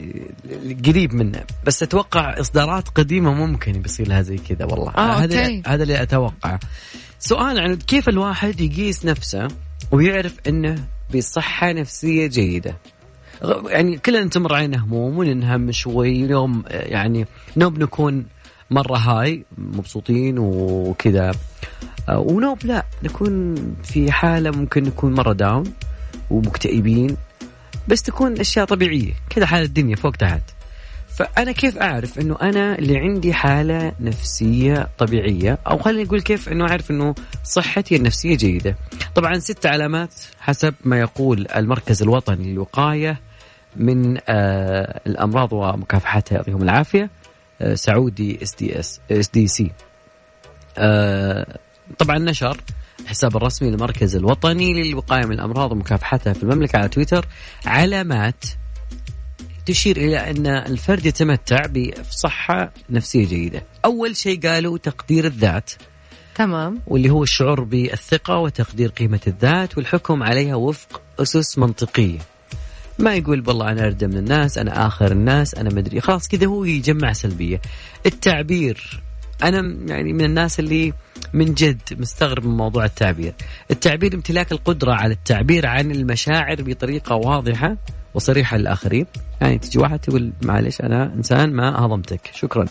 قريب 0.86 1.14
منه. 1.14 1.40
بس 1.66 1.82
أتوقع 1.82 2.40
إصدارات 2.40 2.88
قديمة 2.88 3.34
ممكن 3.34 3.72
بيصير 3.72 4.08
لها 4.08 4.22
زي 4.22 4.36
كذا 4.36 4.64
والله. 4.64 4.92
آه، 4.98 5.12
هذا. 5.12 5.62
هذا 5.66 5.82
اللي 5.82 6.02
أتوقع. 6.02 6.58
سؤال 7.18 7.58
عن 7.58 7.76
كيف 7.76 8.08
الواحد 8.08 8.60
يقيس 8.60 9.04
نفسه 9.04 9.48
ويعرف 9.90 10.34
إنه 10.48 10.84
بصحة 11.14 11.72
نفسية 11.72 12.26
جيدة. 12.26 12.76
غ- 13.44 13.70
يعني 13.70 13.98
كلنا 13.98 14.28
تمر 14.28 14.54
علينا 14.54 14.84
هموم 14.84 15.18
وننهم 15.18 15.72
شوي 15.72 16.34
آه، 16.34 16.62
يعني 16.68 17.26
نوب 17.56 17.78
نكون 17.78 18.26
مرة 18.70 18.96
هاي 18.96 19.44
مبسوطين 19.58 20.38
وكذا. 20.38 21.32
آه، 22.08 22.18
ونوب 22.18 22.58
لا 22.64 22.84
نكون 23.04 23.54
في 23.84 24.12
حالة 24.12 24.50
ممكن 24.50 24.82
نكون 24.82 25.14
مرة 25.14 25.32
داون 25.32 25.72
ومكتئبين 26.30 27.16
بس 27.88 28.02
تكون 28.02 28.40
أشياء 28.40 28.64
طبيعية. 28.66 29.12
كذا 29.30 29.46
حال 29.46 29.62
الدنيا 29.62 29.96
فوق 29.96 30.12
تحت 30.16 30.42
فأنا 31.16 31.52
كيف 31.52 31.78
أعرف 31.78 32.18
إنه 32.18 32.36
أنا 32.42 32.78
اللي 32.78 32.98
عندي 32.98 33.34
حالة 33.34 33.92
نفسية 34.00 34.88
طبيعية؟ 34.98 35.58
أو 35.66 35.78
خليني 35.78 36.04
أقول 36.08 36.20
كيف 36.20 36.48
إنه 36.48 36.68
أعرف 36.68 36.90
إنه 36.90 37.14
صحتي 37.44 37.96
النفسية 37.96 38.36
جيدة. 38.36 38.76
طبعا 39.14 39.38
ست 39.38 39.66
علامات 39.66 40.14
حسب 40.40 40.74
ما 40.84 40.98
يقول 40.98 41.46
المركز 41.56 42.02
الوطني 42.02 42.52
للوقاية 42.52 43.20
من 43.76 44.18
آه 44.28 45.00
الأمراض 45.06 45.52
ومكافحتها 45.52 46.36
يعطيهم 46.36 46.62
العافية. 46.62 47.10
آه 47.60 47.74
Saudi 47.74 48.17
CDC 48.17 48.42
إس 48.42 48.54
CDC. 48.54 49.70
طبعا 51.98 52.18
نشر 52.18 52.60
الحساب 53.00 53.36
الرسمي 53.36 53.70
للمركز 53.70 54.16
الوطني 54.16 54.82
للوقاية 54.82 55.24
من 55.26 55.32
الأمراض 55.32 55.72
ومكافحتها 55.72 56.32
في 56.32 56.42
المملكة 56.42 56.78
على 56.78 56.88
تويتر 56.88 57.26
علامات 57.66 58.44
تشير 59.66 59.96
إلى 59.96 60.30
أن 60.30 60.46
الفرد 60.46 61.06
يتمتع 61.06 61.66
بصحة 61.66 62.72
نفسية 62.90 63.26
جيدة. 63.26 63.62
أول 63.84 64.16
شيء 64.16 64.40
قالوا 64.48 64.78
تقدير 64.78 65.24
الذات 65.24 65.70
تمام. 66.34 66.80
واللي 66.86 67.10
هو 67.10 67.22
الشعور 67.22 67.64
بالثقة 67.64 68.38
وتقدير 68.38 68.88
قيمة 68.88 69.20
الذات 69.26 69.76
والحكم 69.76 70.22
عليها 70.22 70.54
وفق 70.54 71.02
أسس 71.18 71.58
منطقية. 71.58 72.18
ما 72.98 73.14
يقول 73.14 73.44
والله 73.46 73.72
أنا 73.72 73.86
أردى 73.86 74.06
من 74.06 74.16
الناس 74.16 74.58
أنا 74.58 74.86
آخر 74.86 75.12
الناس 75.12 75.54
أنا 75.54 75.74
مدري 75.74 76.00
خلاص 76.00 76.28
كذا 76.28 76.46
هو 76.46 76.64
يجمع 76.64 77.12
سلبية. 77.12 77.60
التعبير 78.06 79.02
أنا 79.42 79.76
يعني 79.86 80.12
من 80.12 80.24
الناس 80.24 80.60
اللي 80.60 80.92
من 81.32 81.54
جد 81.54 81.80
مستغرب 81.90 82.46
من 82.46 82.56
موضوع 82.56 82.84
التعبير. 82.84 83.34
التعبير 83.70 84.14
امتلاك 84.14 84.52
القدرة 84.52 84.92
على 84.92 85.14
التعبير 85.14 85.66
عن 85.66 85.90
المشاعر 85.90 86.56
بطريقة 86.62 87.14
واضحة 87.16 87.76
وصريحة 88.14 88.56
للآخرين. 88.56 89.06
يعني 89.40 89.58
تجي 89.58 89.78
واحد 89.78 89.98
تقول 89.98 90.32
معلش 90.42 90.80
أنا 90.80 91.04
إنسان 91.04 91.52
ما 91.52 91.86
هضمتك 91.86 92.20
شكرا. 92.34 92.66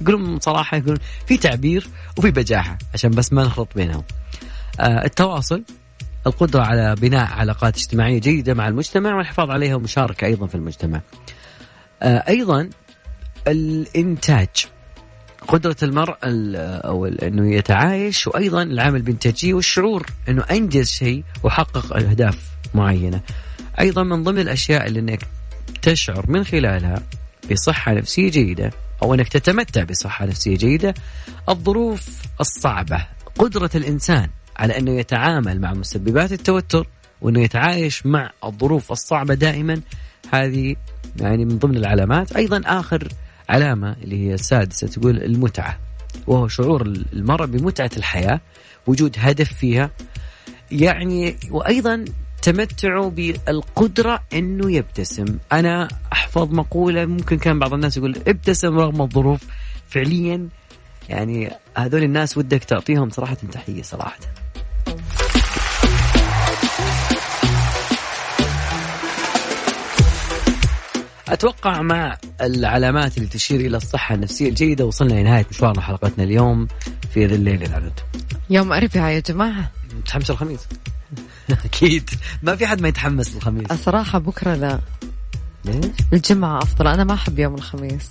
يقولون 0.00 0.40
صراحة 0.40 0.76
يقولون 0.76 0.98
في 1.26 1.36
تعبير 1.36 1.88
وفي 2.16 2.30
بجاحة 2.30 2.78
عشان 2.94 3.10
بس 3.10 3.32
ما 3.32 3.44
نخلط 3.44 3.68
بينهم. 3.76 4.02
آه 4.80 5.04
التواصل 5.04 5.62
القدرة 6.26 6.62
على 6.62 6.94
بناء 6.94 7.32
علاقات 7.32 7.76
اجتماعية 7.76 8.18
جيدة 8.20 8.54
مع 8.54 8.68
المجتمع 8.68 9.16
والحفاظ 9.16 9.50
عليها 9.50 9.74
ومشاركة 9.74 10.24
أيضا 10.24 10.46
في 10.46 10.54
المجتمع. 10.54 11.00
آه 12.02 12.24
أيضا 12.28 12.70
الإنتاج 13.48 14.48
قدرة 15.48 15.76
المرء 15.82 16.16
أو 16.24 17.06
أنه 17.06 17.54
يتعايش 17.54 18.26
وأيضا 18.26 18.62
العمل 18.62 19.02
بإنتاجية 19.02 19.54
والشعور 19.54 20.06
أنه 20.28 20.42
أنجز 20.50 20.88
شيء 20.90 21.24
وحقق 21.42 21.96
أهداف 21.96 22.38
معينة. 22.74 23.20
أيضا 23.80 24.02
من 24.02 24.24
ضمن 24.24 24.38
الأشياء 24.38 24.86
اللي 24.86 25.00
أنك 25.00 25.20
تشعر 25.82 26.24
من 26.30 26.44
خلالها 26.44 27.02
بصحة 27.52 27.92
نفسية 27.92 28.30
جيدة 28.30 28.70
أو 29.02 29.14
أنك 29.14 29.28
تتمتع 29.28 29.84
بصحة 29.84 30.26
نفسية 30.26 30.56
جيدة 30.56 30.94
الظروف 31.48 32.08
الصعبة 32.40 33.06
قدرة 33.38 33.70
الإنسان 33.74 34.28
على 34.56 34.78
أنه 34.78 34.90
يتعامل 34.90 35.60
مع 35.60 35.74
مسببات 35.74 36.32
التوتر 36.32 36.86
وأنه 37.20 37.40
يتعايش 37.40 38.06
مع 38.06 38.30
الظروف 38.44 38.92
الصعبة 38.92 39.34
دائما 39.34 39.80
هذه 40.32 40.76
يعني 41.20 41.44
من 41.44 41.58
ضمن 41.58 41.76
العلامات. 41.76 42.32
أيضا 42.32 42.62
آخر 42.66 43.08
علامة 43.48 43.96
اللي 44.02 44.28
هي 44.28 44.34
السادسة 44.34 44.86
تقول 44.86 45.16
المتعة 45.22 45.78
وهو 46.26 46.48
شعور 46.48 46.82
المرء 46.82 47.46
بمتعة 47.46 47.90
الحياة 47.96 48.40
وجود 48.86 49.16
هدف 49.18 49.52
فيها. 49.52 49.90
يعني 50.70 51.36
وأيضا 51.50 52.04
تمتعوا 52.42 53.10
بالقدرة 53.10 54.20
أنه 54.32 54.72
يبتسم. 54.72 55.38
أنا 55.52 55.88
أحفظ 56.12 56.52
مقولة 56.52 57.06
ممكن 57.06 57.38
كان 57.38 57.58
بعض 57.58 57.74
الناس 57.74 57.96
يقول 57.96 58.16
ابتسم 58.26 58.78
رغم 58.78 59.02
الظروف. 59.02 59.40
فعليا 59.88 60.48
يعني 61.08 61.50
هذول 61.76 62.02
الناس 62.02 62.38
ودك 62.38 62.64
تعطيهم 62.64 63.10
صراحة 63.10 63.36
تحية 63.52 63.82
صراحة. 63.82 64.18
أتوقع 71.28 71.82
مع 71.82 72.18
العلامات 72.40 73.16
اللي 73.16 73.28
تشير 73.28 73.60
إلى 73.60 73.76
الصحة 73.76 74.14
النفسية 74.14 74.48
الجيدة 74.48 74.86
وصلنا 74.86 75.14
لنهاية 75.14 75.46
مشوارنا 75.50 75.80
حلقتنا 75.80 76.24
اليوم 76.24 76.68
في 77.14 77.26
ذا 77.26 77.34
الليل 77.34 77.62
العدد 77.62 78.00
يوم 78.50 78.72
أربعاء 78.72 79.14
يا 79.14 79.20
جماعة. 79.20 79.70
متحمس 79.98 80.30
الخميس 80.30 80.60
أكيد. 81.64 82.10
ما 82.42 82.56
في 82.56 82.66
حد 82.66 82.80
ما 82.80 82.88
يتحمس 82.88 83.36
الخميس. 83.36 83.70
الصراحة 83.70 84.18
بكرة 84.18 84.54
لا. 84.54 84.80
ليش؟ 85.64 85.86
الجمعة 86.12 86.58
أفضل. 86.58 86.86
أنا 86.86 87.04
ما 87.04 87.14
أحب 87.14 87.38
يوم 87.38 87.54
الخميس. 87.54 88.10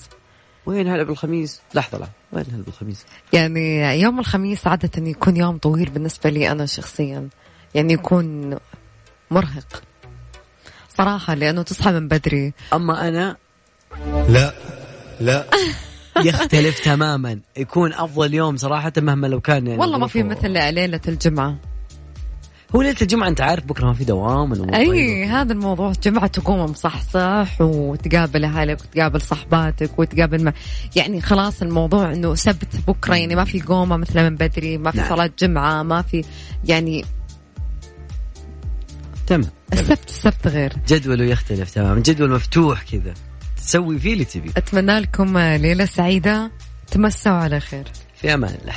وين 0.66 0.88
هلا 0.88 1.04
بالخميس؟ 1.04 1.62
لحظة 1.74 1.98
لا. 1.98 2.08
وين 2.32 2.46
هلا 2.54 2.64
بالخميس؟ 2.64 3.06
يعني 3.34 4.02
يوم 4.02 4.20
الخميس 4.20 4.68
عادة 4.68 5.08
يكون 5.10 5.38
يوم 5.38 5.58
طويل 5.58 5.90
بالنسبة 5.90 6.30
لي 6.30 6.52
أنا 6.52 6.66
شخصيا. 6.66 7.30
يعني 7.76 7.94
يكون 7.94 8.58
مرهق. 9.32 9.84
صراحة 10.98 11.34
لأنه 11.34 11.62
تصحى 11.62 11.92
من 11.92 12.08
بدري. 12.08 12.54
أما 12.74 13.08
أنا؟ 13.08 13.36
لا. 14.30 14.54
لا. 15.20 15.46
يختلف 16.26 16.80
تماما. 16.80 17.40
يكون 17.58 17.94
أفضل 17.94 18.34
يوم 18.34 18.58
صراحة 18.58 18.94
مهما 18.98 19.28
لو 19.28 19.42
كان 19.42 19.68
يعني 19.68 19.80
والله 19.80 19.98
ما 19.98 20.08
في 20.08 20.24
مثل 20.24 20.50
ليلة 20.50 21.02
الجمعة. 21.08 21.56
هو 22.76 22.82
ليلة 22.82 22.96
الجمعة 23.02 23.28
أنت 23.28 23.42
عارف 23.42 23.66
بكرة 23.66 23.86
ما 23.86 23.94
في 23.94 24.04
دوام 24.04 24.52
ولا 24.52 24.72
طيب. 24.72 25.28
هذا 25.30 25.54
الموضوع. 25.54 25.92
الجمعة 25.92 26.28
تقوم 26.28 26.60
مصحصح 26.60 27.62
وتقابل 27.62 28.46
أهلك 28.46 28.82
وتقابل 28.82 29.22
صحباتك 29.22 30.00
وتقابل 30.00 30.44
ما 30.44 30.54
يعني 30.96 31.22
خلاص 31.22 31.62
الموضوع 31.62 32.14
إنه 32.14 32.36
سبت 32.36 32.76
بكرة 32.88 33.16
يعني 33.16 33.36
ما 33.36 33.44
في 33.44 33.62
قومة 33.62 33.98
مثل 33.98 34.24
من 34.24 34.36
بدري 34.36 34.78
ما 34.78 34.92
في 34.92 34.98
نعم. 34.98 35.10
صلاة 35.10 35.30
جمعة 35.40 35.84
ما 35.84 36.02
في 36.02 36.24
يعني 36.66 37.06
تمام. 39.28 39.50
السبت 39.74 40.10
السبت 40.10 40.48
غير. 40.48 40.74
جدوله 40.88 41.26
يختلف 41.26 41.72
تماما. 41.72 42.00
جدول 42.00 42.32
مفتوح 42.32 42.84
كذا. 42.84 43.14
تسوي 43.58 44.00
فيه 44.00 44.14
اللي 44.14 44.26
تبي. 44.26 44.52
أتمنى 44.58 45.00
لكم 45.00 45.38
ليلة 45.38 45.86
سعيدة. 45.86 46.52
تمسوا 46.92 47.32
على 47.32 47.60
خير. 47.60 47.86
في 48.16 48.34
أمان 48.34 48.58
الله. 48.62 48.74